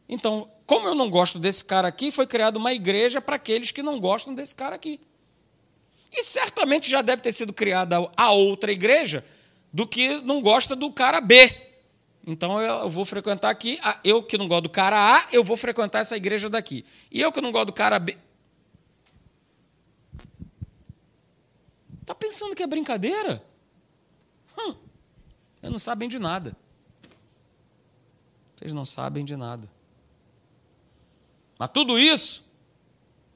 Então, 0.08 0.48
como 0.64 0.88
eu 0.88 0.94
não 0.94 1.10
gosto 1.10 1.38
desse 1.38 1.64
cara 1.64 1.88
aqui, 1.88 2.10
foi 2.10 2.26
criada 2.26 2.58
uma 2.58 2.72
igreja 2.72 3.20
para 3.20 3.36
aqueles 3.36 3.70
que 3.70 3.82
não 3.82 4.00
gostam 4.00 4.34
desse 4.34 4.54
cara 4.54 4.76
aqui. 4.76 5.00
E 6.12 6.22
certamente 6.22 6.88
já 6.88 7.02
deve 7.02 7.22
ter 7.22 7.32
sido 7.32 7.52
criada 7.52 7.96
a 8.16 8.30
outra 8.30 8.70
igreja 8.72 9.24
do 9.72 9.86
que 9.86 10.20
não 10.20 10.40
gosta 10.40 10.76
do 10.76 10.92
cara 10.92 11.20
B. 11.20 11.50
Então 12.26 12.60
eu 12.60 12.88
vou 12.88 13.04
frequentar 13.04 13.50
aqui, 13.50 13.80
eu 14.04 14.22
que 14.22 14.38
não 14.38 14.46
gosto 14.46 14.64
do 14.64 14.70
cara 14.70 15.16
A, 15.16 15.28
eu 15.32 15.42
vou 15.42 15.56
frequentar 15.56 16.00
essa 16.00 16.16
igreja 16.16 16.48
daqui. 16.48 16.84
E 17.10 17.20
eu 17.20 17.32
que 17.32 17.40
não 17.40 17.50
gosto 17.50 17.66
do 17.66 17.72
cara 17.72 17.98
B. 17.98 18.16
Está 22.00 22.14
pensando 22.14 22.54
que 22.54 22.62
é 22.62 22.66
brincadeira? 22.66 23.42
Hum, 24.58 24.74
vocês 25.60 25.72
não 25.72 25.78
sabem 25.78 26.08
de 26.08 26.18
nada. 26.18 26.56
Vocês 28.56 28.72
não 28.72 28.84
sabem 28.84 29.24
de 29.24 29.36
nada. 29.36 29.68
Mas 31.58 31.70
tudo 31.70 31.98
isso 31.98 32.44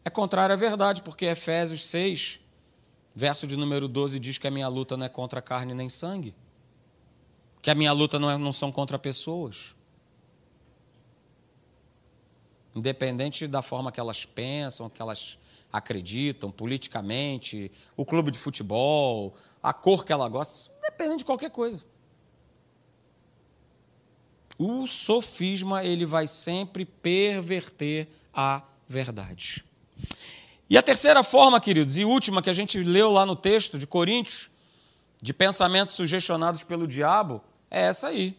é 0.05 0.11
contrário 0.11 0.53
à 0.53 0.57
verdade, 0.57 1.03
porque 1.03 1.25
Efésios 1.25 1.85
6, 1.87 2.39
verso 3.17 3.49
de 3.49 3.57
número 3.57 3.89
12, 3.89 4.21
diz 4.21 4.39
que 4.39 4.47
a 4.47 4.51
minha 4.53 4.69
luta 4.69 4.97
não 4.97 5.05
é 5.05 5.09
contra 5.09 5.43
carne 5.43 5.75
nem 5.75 5.89
sangue 5.89 6.33
que 7.67 7.71
a 7.73 7.75
minha 7.75 7.91
luta 7.93 8.17
não, 8.17 8.31
é, 8.31 8.39
não 8.39 8.53
são 8.53 8.71
contra 8.71 8.97
pessoas. 8.97 9.75
Independente 12.73 13.49
da 13.49 13.61
forma 13.61 13.91
que 13.91 13.99
elas 13.99 14.25
pensam, 14.25 14.89
que 14.89 15.03
elas 15.03 15.37
acreditam 15.73 16.49
politicamente, 16.49 17.73
o 17.97 18.05
clube 18.05 18.31
de 18.31 18.39
futebol, 18.39 19.35
a 19.61 19.73
cor 19.73 20.05
que 20.05 20.13
ela 20.13 20.29
gosta, 20.29 20.73
independente 20.79 21.19
de 21.19 21.25
qualquer 21.25 21.51
coisa. 21.51 21.85
O 24.57 24.87
sofisma 24.87 25.83
ele 25.83 26.07
vai 26.07 26.29
sempre 26.29 26.85
perverter 26.85 28.07
a 28.33 28.63
verdade. 28.89 29.65
E 30.69 30.77
a 30.77 30.83
terceira 30.83 31.23
forma, 31.23 31.61
queridos, 31.61 31.97
e 31.97 32.05
última 32.05 32.43
que 32.43 32.51
a 32.51 32.53
gente 32.53 32.79
leu 32.83 33.11
lá 33.11 33.25
no 33.25 33.37
texto 33.37 33.79
de 33.79 33.87
Coríntios, 33.87 34.51
de 35.23 35.33
pensamentos 35.33 35.95
sugestionados 35.95 36.65
pelo 36.65 36.87
diabo, 36.87 37.43
é 37.71 37.83
essa 37.83 38.09
aí. 38.09 38.37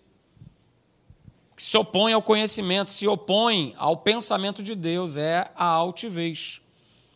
Que 1.56 1.64
se 1.64 1.78
opõe 1.78 2.14
ao 2.14 2.22
conhecimento, 2.22 2.92
se 2.92 3.08
opõe 3.08 3.74
ao 3.78 3.98
pensamento 3.98 4.62
de 4.62 4.76
Deus, 4.76 5.18
é 5.18 5.50
a 5.56 5.66
altivez. 5.66 6.62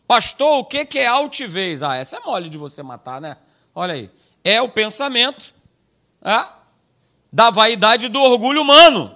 Pastor, 0.06 0.58
o 0.58 0.64
que 0.64 0.98
é 0.98 1.06
altivez? 1.06 1.82
Ah, 1.82 1.96
essa 1.96 2.16
é 2.16 2.20
mole 2.20 2.48
de 2.48 2.58
você 2.58 2.82
matar, 2.82 3.20
né? 3.20 3.36
Olha 3.74 3.94
aí. 3.94 4.10
É 4.42 4.60
o 4.60 4.68
pensamento 4.68 5.54
é, 6.22 6.48
da 7.32 7.50
vaidade 7.50 8.08
do 8.08 8.20
orgulho 8.20 8.62
humano, 8.62 9.14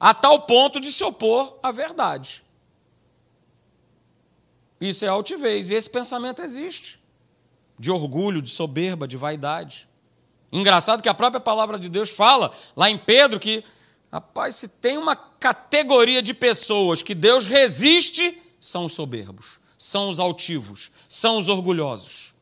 a 0.00 0.12
tal 0.12 0.42
ponto 0.42 0.80
de 0.80 0.90
se 0.90 1.04
opor 1.04 1.58
à 1.62 1.70
verdade. 1.70 2.42
Isso 4.82 5.04
é 5.04 5.08
altivez, 5.08 5.70
e 5.70 5.74
esse 5.74 5.88
pensamento 5.88 6.42
existe 6.42 6.98
de 7.78 7.88
orgulho, 7.88 8.42
de 8.42 8.50
soberba, 8.50 9.06
de 9.06 9.16
vaidade. 9.16 9.88
Engraçado 10.50 11.00
que 11.00 11.08
a 11.08 11.14
própria 11.14 11.40
palavra 11.40 11.78
de 11.78 11.88
Deus 11.88 12.10
fala 12.10 12.52
lá 12.74 12.90
em 12.90 12.98
Pedro 12.98 13.38
que, 13.38 13.64
rapaz, 14.10 14.56
se 14.56 14.66
tem 14.66 14.98
uma 14.98 15.14
categoria 15.14 16.20
de 16.20 16.34
pessoas 16.34 17.00
que 17.00 17.14
Deus 17.14 17.46
resiste, 17.46 18.36
são 18.60 18.86
os 18.86 18.92
soberbos, 18.92 19.60
são 19.78 20.08
os 20.08 20.18
altivos, 20.18 20.90
são 21.08 21.38
os 21.38 21.48
orgulhosos. 21.48 22.34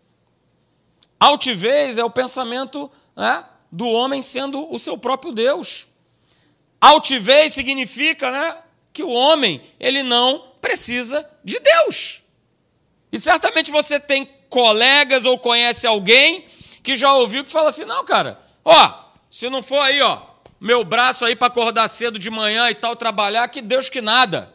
Altivez 1.19 1.99
é 1.99 2.05
o 2.05 2.11
pensamento 2.11 2.91
né, 3.15 3.45
do 3.71 3.87
homem 3.87 4.23
sendo 4.23 4.73
o 4.73 4.79
seu 4.79 4.97
próprio 4.97 5.31
Deus. 5.31 5.87
Altivez 6.81 7.53
significa 7.53 8.31
né, 8.31 8.57
que 8.95 9.03
o 9.03 9.11
homem 9.11 9.63
ele 9.79 10.03
não 10.03 10.51
precisa 10.61 11.29
de 11.45 11.59
Deus. 11.61 12.20
E 13.13 13.19
certamente 13.19 13.71
você 13.71 13.99
tem 13.99 14.27
colegas 14.49 15.25
ou 15.25 15.39
conhece 15.39 15.87
alguém 15.87 16.47
que 16.83 16.97
já 16.97 17.13
ouviu 17.15 17.45
que 17.45 17.51
fala 17.51 17.71
assim: 17.71 17.85
não, 17.85 18.05
cara, 18.05 18.41
ó, 18.65 19.11
se 19.31 19.49
não 19.49 19.63
for 19.63 19.81
aí, 19.81 20.01
ó, 20.01 20.23
meu 20.61 20.85
braço 20.85 21.25
aí 21.25 21.35
para 21.35 21.47
acordar 21.47 21.89
cedo 21.89 22.19
de 22.19 22.31
manhã 22.31 22.69
e 22.71 22.75
tal, 22.75 22.95
trabalhar, 22.95 23.49
que 23.49 23.63
Deus 23.63 23.89
que 23.89 24.01
nada. 24.01 24.55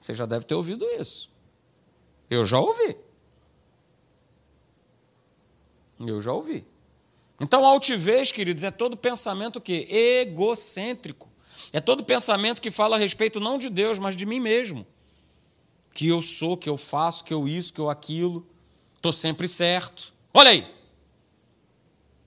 Você 0.00 0.14
já 0.14 0.24
deve 0.24 0.44
ter 0.44 0.54
ouvido 0.54 0.84
isso. 1.00 1.30
Eu 2.30 2.46
já 2.46 2.60
ouvi. 2.60 2.96
Eu 5.98 6.20
já 6.20 6.32
ouvi. 6.32 6.64
Então, 7.40 7.64
altivez, 7.64 8.32
queridos, 8.32 8.64
é 8.64 8.70
todo 8.70 8.96
pensamento 8.96 9.60
que 9.60 9.86
egocêntrico. 9.90 11.30
É 11.72 11.80
todo 11.80 12.04
pensamento 12.04 12.62
que 12.62 12.70
fala 12.70 12.96
a 12.96 12.98
respeito 12.98 13.40
não 13.40 13.58
de 13.58 13.68
Deus, 13.68 13.98
mas 13.98 14.14
de 14.14 14.24
mim 14.24 14.40
mesmo. 14.40 14.86
Que 15.96 16.08
eu 16.08 16.20
sou, 16.20 16.58
que 16.58 16.68
eu 16.68 16.76
faço, 16.76 17.24
que 17.24 17.32
eu 17.32 17.48
isso, 17.48 17.72
que 17.72 17.80
eu 17.80 17.88
aquilo. 17.88 18.46
Estou 18.96 19.14
sempre 19.14 19.48
certo. 19.48 20.12
Olha 20.34 20.50
aí. 20.50 20.70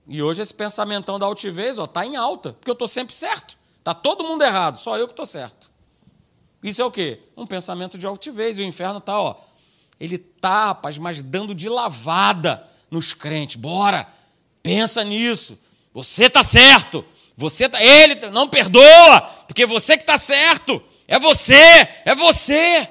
E 0.08 0.20
hoje 0.20 0.42
esse 0.42 0.52
pensamentão 0.52 1.20
da 1.20 1.26
altivez 1.26 1.78
está 1.78 2.04
em 2.04 2.16
alta, 2.16 2.54
porque 2.54 2.68
eu 2.68 2.72
estou 2.72 2.88
sempre 2.88 3.14
certo. 3.14 3.56
Está 3.78 3.94
todo 3.94 4.24
mundo 4.24 4.42
errado, 4.42 4.76
só 4.76 4.98
eu 4.98 5.06
que 5.06 5.12
estou 5.12 5.24
certo. 5.24 5.70
Isso 6.60 6.82
é 6.82 6.84
o 6.84 6.90
quê? 6.90 7.20
Um 7.36 7.46
pensamento 7.46 7.96
de 7.96 8.08
altivez. 8.08 8.58
E 8.58 8.62
o 8.62 8.64
inferno 8.64 8.98
está 8.98 9.36
ele 10.00 10.18
tá, 10.18 10.66
rapaz, 10.66 10.98
mas 10.98 11.22
dando 11.22 11.54
de 11.54 11.68
lavada 11.68 12.66
nos 12.90 13.14
crentes. 13.14 13.54
Bora, 13.54 14.04
pensa 14.64 15.04
nisso. 15.04 15.56
Você 15.94 16.28
tá 16.28 16.42
certo. 16.42 17.04
Você 17.36 17.68
tá, 17.68 17.80
ele 17.80 18.16
não 18.30 18.48
perdoa, 18.48 19.20
porque 19.46 19.64
você 19.64 19.96
que 19.96 20.04
tá 20.04 20.18
certo. 20.18 20.82
É 21.06 21.20
você, 21.20 21.54
é 22.04 22.16
você. 22.16 22.88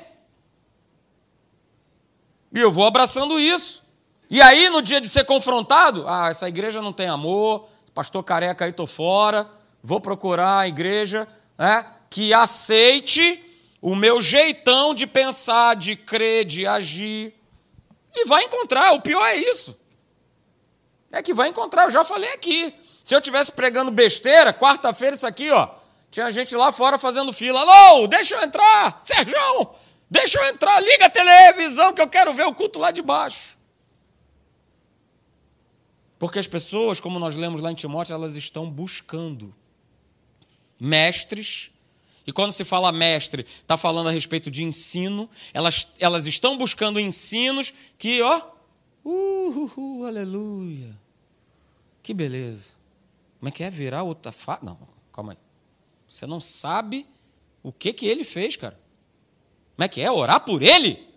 E 2.53 2.59
eu 2.59 2.71
vou 2.71 2.85
abraçando 2.85 3.39
isso. 3.39 3.83
E 4.29 4.41
aí, 4.41 4.69
no 4.69 4.81
dia 4.81 5.01
de 5.01 5.09
ser 5.09 5.25
confrontado, 5.25 6.05
ah, 6.07 6.29
essa 6.29 6.47
igreja 6.47 6.81
não 6.81 6.93
tem 6.93 7.07
amor, 7.07 7.67
pastor 7.93 8.23
careca 8.23 8.65
aí 8.65 8.71
tô 8.71 8.85
fora, 8.85 9.49
vou 9.83 9.99
procurar 9.99 10.59
a 10.59 10.67
igreja 10.67 11.27
né, 11.57 11.85
que 12.09 12.33
aceite 12.33 13.43
o 13.81 13.95
meu 13.95 14.21
jeitão 14.21 14.93
de 14.93 15.07
pensar, 15.07 15.75
de 15.75 15.95
crer, 15.95 16.45
de 16.45 16.67
agir. 16.67 17.33
E 18.15 18.25
vai 18.25 18.43
encontrar. 18.43 18.93
O 18.93 19.01
pior 19.01 19.25
é 19.25 19.35
isso. 19.35 19.77
É 21.11 21.21
que 21.21 21.33
vai 21.33 21.49
encontrar. 21.49 21.83
Eu 21.83 21.91
já 21.91 22.03
falei 22.03 22.31
aqui. 22.33 22.73
Se 23.03 23.15
eu 23.15 23.21
tivesse 23.21 23.51
pregando 23.51 23.89
besteira, 23.89 24.53
quarta-feira, 24.53 25.15
isso 25.15 25.25
aqui, 25.25 25.49
ó. 25.49 25.69
Tinha 26.11 26.29
gente 26.31 26.55
lá 26.55 26.71
fora 26.71 26.97
fazendo 26.97 27.31
fila. 27.31 27.61
Alô, 27.61 28.07
deixa 28.07 28.35
eu 28.35 28.41
entrar. 28.41 28.99
Sérgio, 29.03 29.35
deixa 30.09 30.39
eu 30.39 30.45
entrar. 30.45 30.79
Liga 30.81 31.05
a 31.05 31.09
televisão 31.09 31.93
que 31.93 32.01
eu 32.01 32.07
quero 32.07 32.33
ver 32.33 32.45
o 32.45 32.53
culto 32.53 32.79
lá 32.79 32.91
de 32.91 33.01
baixo. 33.01 33.57
Porque 36.17 36.39
as 36.39 36.47
pessoas, 36.47 36.99
como 36.99 37.19
nós 37.19 37.35
lemos 37.35 37.61
lá 37.61 37.71
em 37.71 37.75
Timóteo, 37.75 38.13
elas 38.13 38.35
estão 38.35 38.69
buscando 38.69 39.55
mestres 40.79 41.71
e 42.29 42.31
quando 42.31 42.51
se 42.51 42.63
fala 42.63 42.91
mestre, 42.91 43.41
está 43.41 43.75
falando 43.75 44.09
a 44.09 44.11
respeito 44.11 44.51
de 44.51 44.63
ensino. 44.63 45.27
Elas, 45.51 45.95
elas 45.97 46.27
estão 46.27 46.59
buscando 46.59 46.99
ensinos 46.99 47.73
que, 47.97 48.21
ó, 48.21 48.51
uh, 49.03 49.09
uh, 49.09 49.71
uh, 49.75 50.05
aleluia. 50.05 50.95
Que 52.03 52.13
beleza. 52.13 52.73
Como 53.39 53.49
é 53.49 53.51
que 53.51 53.63
é 53.63 53.69
virar 53.71 54.03
outra 54.03 54.31
face? 54.31 54.63
Não, 54.63 54.77
calma 55.11 55.31
aí. 55.31 55.37
Você 56.07 56.27
não 56.27 56.39
sabe 56.39 57.07
o 57.63 57.71
que, 57.71 57.91
que 57.91 58.05
ele 58.05 58.23
fez, 58.23 58.55
cara. 58.55 58.79
Como 59.79 59.85
é 59.85 59.87
que 59.87 60.01
é? 60.01 60.11
Orar 60.11 60.41
por 60.41 60.61
ele? 60.61 61.07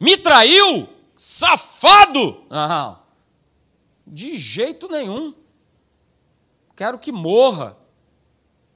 Me 0.00 0.16
traiu? 0.16 0.88
Safado! 1.14 2.46
Não. 2.48 2.98
De 4.06 4.38
jeito 4.38 4.88
nenhum. 4.88 5.34
Quero 6.74 6.98
que 6.98 7.12
morra 7.12 7.76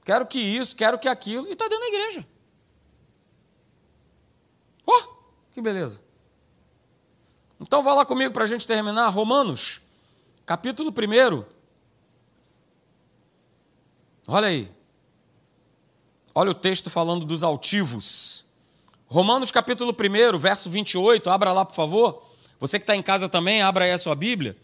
quero 0.09 0.25
que 0.25 0.39
isso, 0.39 0.75
quero 0.75 0.97
que 0.97 1.07
aquilo, 1.07 1.47
e 1.47 1.53
está 1.53 1.67
dentro 1.67 1.81
da 1.81 1.87
igreja. 1.87 2.27
Oh, 4.83 5.01
que 5.51 5.61
beleza. 5.61 6.01
Então 7.59 7.83
vá 7.83 7.93
lá 7.93 8.03
comigo 8.03 8.33
para 8.33 8.43
a 8.43 8.47
gente 8.47 8.65
terminar. 8.65 9.07
Romanos, 9.09 9.81
capítulo 10.47 10.91
1. 10.91 11.45
Olha 14.27 14.47
aí. 14.47 14.71
Olha 16.33 16.49
o 16.49 16.55
texto 16.55 16.89
falando 16.89 17.23
dos 17.23 17.43
altivos. 17.43 18.38
Romanos 19.09 19.49
capítulo 19.49 19.91
1, 19.91 20.37
verso 20.37 20.69
28. 20.69 21.31
Abra 21.31 21.51
lá, 21.51 21.65
por 21.65 21.73
favor. 21.73 22.23
Você 22.59 22.77
que 22.77 22.83
está 22.83 22.95
em 22.95 23.01
casa 23.01 23.27
também, 23.27 23.59
abra 23.59 23.85
aí 23.85 23.91
a 23.91 23.97
sua 23.97 24.13
Bíblia. 24.13 24.55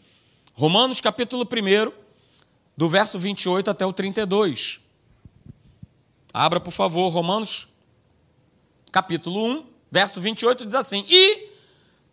Romanos 0.53 1.01
capítulo 1.01 1.43
1, 1.43 1.91
do 2.77 2.87
verso 2.87 3.17
28 3.17 3.71
até 3.71 3.83
o 3.83 3.91
32. 3.91 4.79
Abra, 6.31 6.59
por 6.59 6.69
favor, 6.69 7.09
Romanos, 7.09 7.67
capítulo 8.91 9.43
1, 9.43 9.65
verso 9.89 10.21
28, 10.21 10.63
diz 10.63 10.75
assim: 10.75 11.03
E 11.09 11.49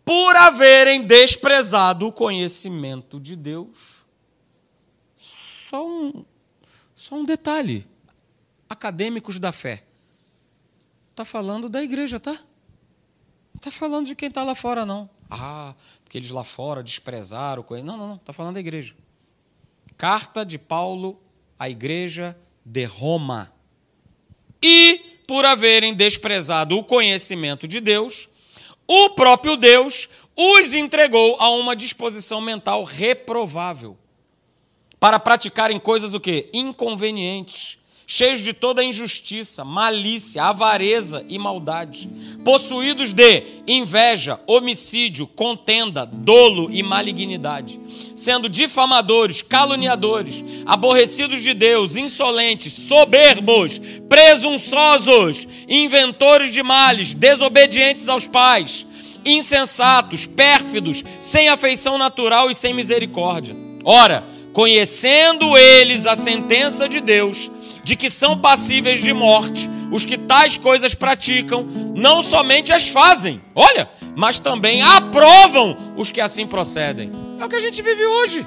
por 0.03 0.35
haverem 0.35 1.05
desprezado 1.05 2.07
o 2.07 2.11
conhecimento 2.11 3.19
de 3.19 3.35
Deus. 3.35 4.07
Só 5.19 5.87
um, 5.87 6.25
só 6.95 7.13
um 7.13 7.25
detalhe. 7.25 7.85
Acadêmicos 8.67 9.37
da 9.37 9.51
fé. 9.51 9.83
Está 11.13 11.23
falando 11.23 11.69
da 11.69 11.83
igreja, 11.83 12.19
tá? 12.19 12.31
Não 12.31 13.57
está 13.57 13.69
falando 13.69 14.07
de 14.07 14.15
quem 14.15 14.29
está 14.29 14.43
lá 14.43 14.55
fora, 14.55 14.83
não. 14.83 15.07
Ah, 15.29 15.75
porque 16.03 16.17
eles 16.17 16.31
lá 16.31 16.43
fora 16.43 16.81
desprezaram. 16.81 17.63
Não, 17.83 17.95
não, 17.95 18.07
não. 18.07 18.15
Está 18.15 18.33
falando 18.33 18.55
da 18.55 18.59
igreja. 18.59 18.95
Carta 19.95 20.43
de 20.43 20.57
Paulo 20.57 21.21
à 21.59 21.69
igreja 21.69 22.35
de 22.65 22.83
Roma 22.85 23.53
e 24.59 25.21
por 25.27 25.45
haverem 25.45 25.93
desprezado 25.93 26.75
o 26.75 26.83
conhecimento 26.83 27.67
de 27.67 27.79
Deus, 27.79 28.27
o 28.87 29.11
próprio 29.11 29.55
Deus 29.55 30.09
os 30.35 30.73
entregou 30.73 31.37
a 31.39 31.51
uma 31.51 31.75
disposição 31.75 32.41
mental 32.41 32.83
reprovável 32.83 33.95
para 34.99 35.19
praticarem 35.19 35.79
coisas 35.79 36.15
o 36.15 36.19
quê? 36.19 36.49
Inconvenientes, 36.51 37.77
cheios 38.05 38.41
de 38.41 38.53
toda 38.53 38.83
injustiça, 38.83 39.63
malícia, 39.63 40.43
avareza 40.43 41.25
e 41.29 41.39
maldade, 41.39 42.09
possuídos 42.43 43.13
de 43.13 43.43
inveja, 43.67 44.39
homicídio, 44.45 45.25
contenda, 45.27 46.05
dolo 46.05 46.69
e 46.71 46.83
malignidade, 46.83 47.79
sendo 48.15 48.49
difamadores, 48.49 49.41
caluniadores, 49.41 50.43
aborrecidos 50.65 51.41
de 51.41 51.53
Deus, 51.53 51.95
insolentes, 51.95 52.73
soberbos, 52.73 53.79
presunçosos, 54.09 55.47
inventores 55.67 56.53
de 56.53 56.61
males, 56.61 57.13
desobedientes 57.13 58.09
aos 58.09 58.27
pais, 58.27 58.85
insensatos, 59.25 60.25
pérfidos, 60.25 61.03
sem 61.19 61.47
afeição 61.47 61.97
natural 61.97 62.51
e 62.51 62.55
sem 62.55 62.73
misericórdia. 62.73 63.55
Ora, 63.83 64.32
conhecendo 64.53 65.57
eles 65.57 66.05
a 66.05 66.15
sentença 66.15 66.87
de 66.87 67.01
Deus, 67.01 67.51
de 67.83 67.95
que 67.95 68.09
são 68.09 68.37
passíveis 68.37 69.01
de 69.01 69.11
morte 69.11 69.69
os 69.93 70.05
que 70.05 70.17
tais 70.17 70.57
coisas 70.57 70.95
praticam, 70.95 71.63
não 71.95 72.23
somente 72.23 72.73
as 72.73 72.87
fazem, 72.87 73.39
olha, 73.53 73.87
mas 74.15 74.39
também 74.39 74.81
aprovam 74.81 75.77
os 75.95 76.09
que 76.09 76.19
assim 76.19 76.47
procedem. 76.47 77.11
É 77.39 77.45
o 77.45 77.49
que 77.49 77.55
a 77.55 77.59
gente 77.59 77.79
vive 77.83 78.03
hoje. 78.03 78.43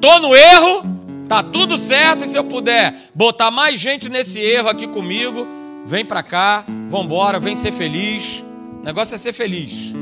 Tô 0.00 0.20
no 0.20 0.34
erro, 0.34 0.82
tá 1.28 1.42
tudo 1.42 1.76
certo, 1.76 2.24
e 2.24 2.28
se 2.28 2.38
eu 2.38 2.44
puder 2.44 3.10
botar 3.12 3.50
mais 3.50 3.80
gente 3.80 4.08
nesse 4.08 4.38
erro 4.38 4.68
aqui 4.68 4.86
comigo, 4.86 5.44
vem 5.84 6.04
pra 6.04 6.22
cá, 6.22 6.64
vambora, 6.88 7.40
vem 7.40 7.56
ser 7.56 7.72
feliz. 7.72 8.44
O 8.80 8.84
negócio 8.84 9.16
é 9.16 9.18
ser 9.18 9.32
feliz. 9.32 9.92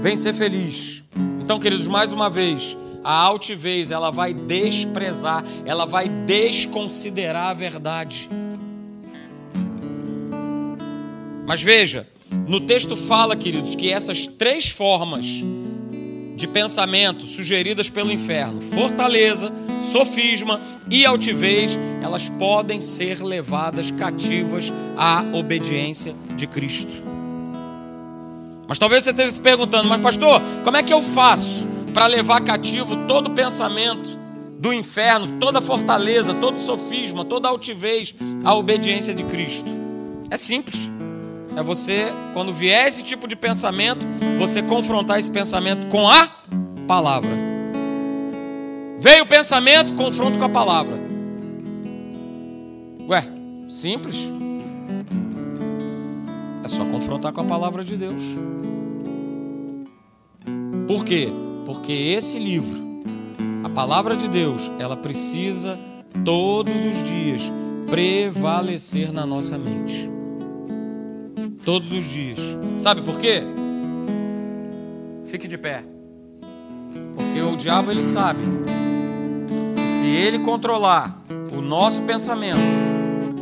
Vem 0.00 0.16
ser 0.16 0.32
feliz. 0.32 1.05
Então, 1.46 1.60
queridos, 1.60 1.86
mais 1.86 2.10
uma 2.10 2.28
vez, 2.28 2.76
a 3.04 3.12
altivez, 3.12 3.92
ela 3.92 4.10
vai 4.10 4.34
desprezar, 4.34 5.44
ela 5.64 5.86
vai 5.86 6.08
desconsiderar 6.08 7.50
a 7.50 7.54
verdade. 7.54 8.28
Mas 11.46 11.62
veja, 11.62 12.08
no 12.48 12.60
texto 12.62 12.96
fala, 12.96 13.36
queridos, 13.36 13.76
que 13.76 13.92
essas 13.92 14.26
três 14.26 14.70
formas 14.70 15.44
de 16.34 16.48
pensamento 16.48 17.24
sugeridas 17.26 17.88
pelo 17.88 18.10
inferno, 18.10 18.60
fortaleza, 18.60 19.52
sofisma 19.80 20.60
e 20.90 21.06
altivez, 21.06 21.78
elas 22.02 22.28
podem 22.28 22.80
ser 22.80 23.22
levadas 23.22 23.92
cativas 23.92 24.72
à 24.96 25.24
obediência 25.32 26.12
de 26.34 26.48
Cristo. 26.48 27.15
Mas 28.68 28.78
talvez 28.78 29.04
você 29.04 29.10
esteja 29.10 29.32
se 29.32 29.40
perguntando, 29.40 29.88
mas 29.88 30.00
pastor, 30.00 30.40
como 30.64 30.76
é 30.76 30.82
que 30.82 30.92
eu 30.92 31.02
faço? 31.02 31.76
para 31.96 32.08
levar 32.08 32.42
cativo 32.42 33.06
todo 33.08 33.30
pensamento 33.30 34.18
do 34.58 34.70
inferno, 34.70 35.38
toda 35.40 35.62
fortaleza, 35.62 36.34
todo 36.34 36.58
sofisma, 36.58 37.24
toda 37.24 37.48
altivez 37.48 38.14
à 38.44 38.54
obediência 38.54 39.14
de 39.14 39.24
Cristo. 39.24 39.70
É 40.30 40.36
simples. 40.36 40.90
É 41.56 41.62
você, 41.62 42.12
quando 42.34 42.52
vier 42.52 42.86
esse 42.86 43.02
tipo 43.02 43.26
de 43.26 43.34
pensamento, 43.34 44.06
você 44.38 44.62
confrontar 44.62 45.18
esse 45.18 45.30
pensamento 45.30 45.86
com 45.86 46.06
a 46.06 46.28
palavra. 46.86 47.30
Veio 49.00 49.24
o 49.24 49.26
pensamento, 49.26 49.94
confronto 49.94 50.38
com 50.38 50.44
a 50.44 50.50
palavra. 50.50 50.98
Ué, 53.08 53.26
simples. 53.70 54.28
É 56.66 56.68
só 56.68 56.84
confrontar 56.84 57.32
com 57.32 57.42
a 57.42 57.44
palavra 57.44 57.84
de 57.84 57.96
Deus. 57.96 58.20
Por 60.88 61.04
quê? 61.04 61.28
Porque 61.64 61.92
esse 61.92 62.40
livro, 62.40 62.82
a 63.62 63.68
palavra 63.68 64.16
de 64.16 64.26
Deus, 64.26 64.68
ela 64.80 64.96
precisa 64.96 65.78
todos 66.24 66.74
os 66.84 67.04
dias 67.04 67.52
prevalecer 67.88 69.12
na 69.12 69.24
nossa 69.24 69.56
mente. 69.56 70.10
Todos 71.64 71.92
os 71.92 72.04
dias. 72.04 72.40
Sabe 72.80 73.00
por 73.00 73.16
quê? 73.20 73.44
Fique 75.26 75.46
de 75.46 75.56
pé. 75.56 75.84
Porque 77.14 77.42
o 77.42 77.56
diabo 77.56 77.92
ele 77.92 78.02
sabe 78.02 78.42
que 79.76 79.88
se 79.88 80.06
ele 80.06 80.40
controlar 80.40 81.16
o 81.56 81.60
nosso 81.60 82.02
pensamento, 82.02 82.58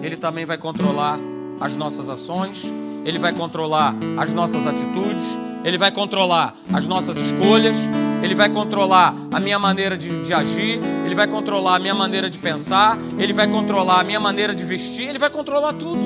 ele 0.03 0.19
também 0.19 0.45
vai 0.45 0.59
controlar 0.59 1.19
as 1.59 1.75
nossas 1.75 2.11
ações 2.11 2.71
ele 3.05 3.19
vai 3.19 3.33
controlar 3.33 3.95
as 4.17 4.33
nossas 4.33 4.67
atitudes, 4.67 5.39
ele 5.65 5.79
vai 5.79 5.91
controlar 5.91 6.55
as 6.73 6.87
nossas 6.87 7.17
escolhas, 7.17 7.77
ele 8.23 8.35
vai 8.35 8.49
controlar 8.49 9.15
a 9.33 9.39
minha 9.39 9.59
maneira 9.59 9.97
de, 9.97 10.23
de, 10.23 10.33
agir, 10.33 10.81
ele 11.05 11.15
vai 11.15 11.27
controlar 11.27 11.77
a 11.77 11.79
minha 11.79 11.95
maneira 11.95 12.29
de 12.29 12.39
pensar, 12.39 12.99
ele 13.19 13.33
vai 13.33 13.47
controlar 13.49 14.01
a 14.01 14.05
minha 14.05 14.21
maneira 14.21 14.55
de 14.55 14.65
vestir, 14.65 15.09
ele 15.09 15.19
vai 15.19 15.31
controlar 15.31 15.73
tudo. 15.75 16.01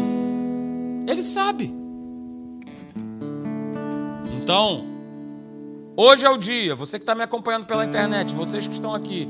Ele 1.06 1.22
sabe. 1.22 1.74
Então, 4.42 4.84
hoje 5.96 6.24
é 6.24 6.30
o 6.30 6.36
dia, 6.36 6.74
você 6.74 6.98
que 6.98 7.02
está 7.02 7.14
me 7.14 7.22
acompanhando 7.22 7.66
pela 7.66 7.84
internet, 7.84 8.34
vocês 8.34 8.66
que 8.66 8.72
estão 8.72 8.94
aqui, 8.94 9.28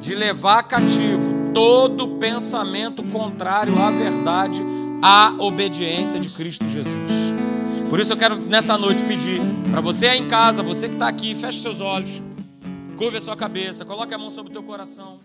de 0.00 0.14
levar 0.14 0.62
cativo 0.62 1.34
todo 1.52 2.16
pensamento 2.18 3.02
contrário 3.04 3.78
à 3.82 3.90
verdade, 3.90 4.62
à 5.02 5.34
obediência 5.38 6.18
de 6.18 6.28
Cristo 6.30 6.68
Jesus. 6.68 7.10
Por 7.88 8.00
isso 8.00 8.12
eu 8.12 8.16
quero 8.16 8.36
nessa 8.36 8.76
noite 8.76 9.02
pedir 9.04 9.40
para 9.70 9.80
você 9.80 10.08
aí 10.08 10.18
em 10.18 10.26
casa, 10.26 10.62
você 10.62 10.88
que 10.88 10.94
está 10.94 11.08
aqui, 11.08 11.34
feche 11.34 11.60
seus 11.60 11.80
olhos, 11.80 12.22
curve 12.96 13.18
a 13.18 13.20
sua 13.20 13.36
cabeça, 13.36 13.84
coloque 13.84 14.12
a 14.12 14.18
mão 14.18 14.30
sobre 14.30 14.50
o 14.50 14.52
teu 14.52 14.62
coração. 14.62 15.20